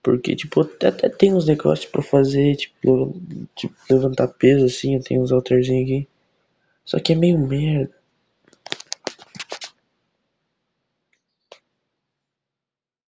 Porque, 0.02 0.36
tipo, 0.36 0.60
até, 0.60 0.88
até 0.88 1.08
tem 1.08 1.34
uns 1.34 1.46
negócios 1.46 1.90
pra 1.90 2.00
fazer, 2.00 2.54
tipo, 2.54 3.20
tipo, 3.56 3.74
levantar 3.90 4.28
peso 4.28 4.66
assim, 4.66 4.94
eu 4.94 5.02
tenho 5.02 5.22
uns 5.22 5.32
halterzinhos 5.32 5.82
aqui. 5.82 6.08
Só 6.84 7.00
que 7.00 7.12
é 7.12 7.16
meio 7.16 7.38
merda. 7.38 7.95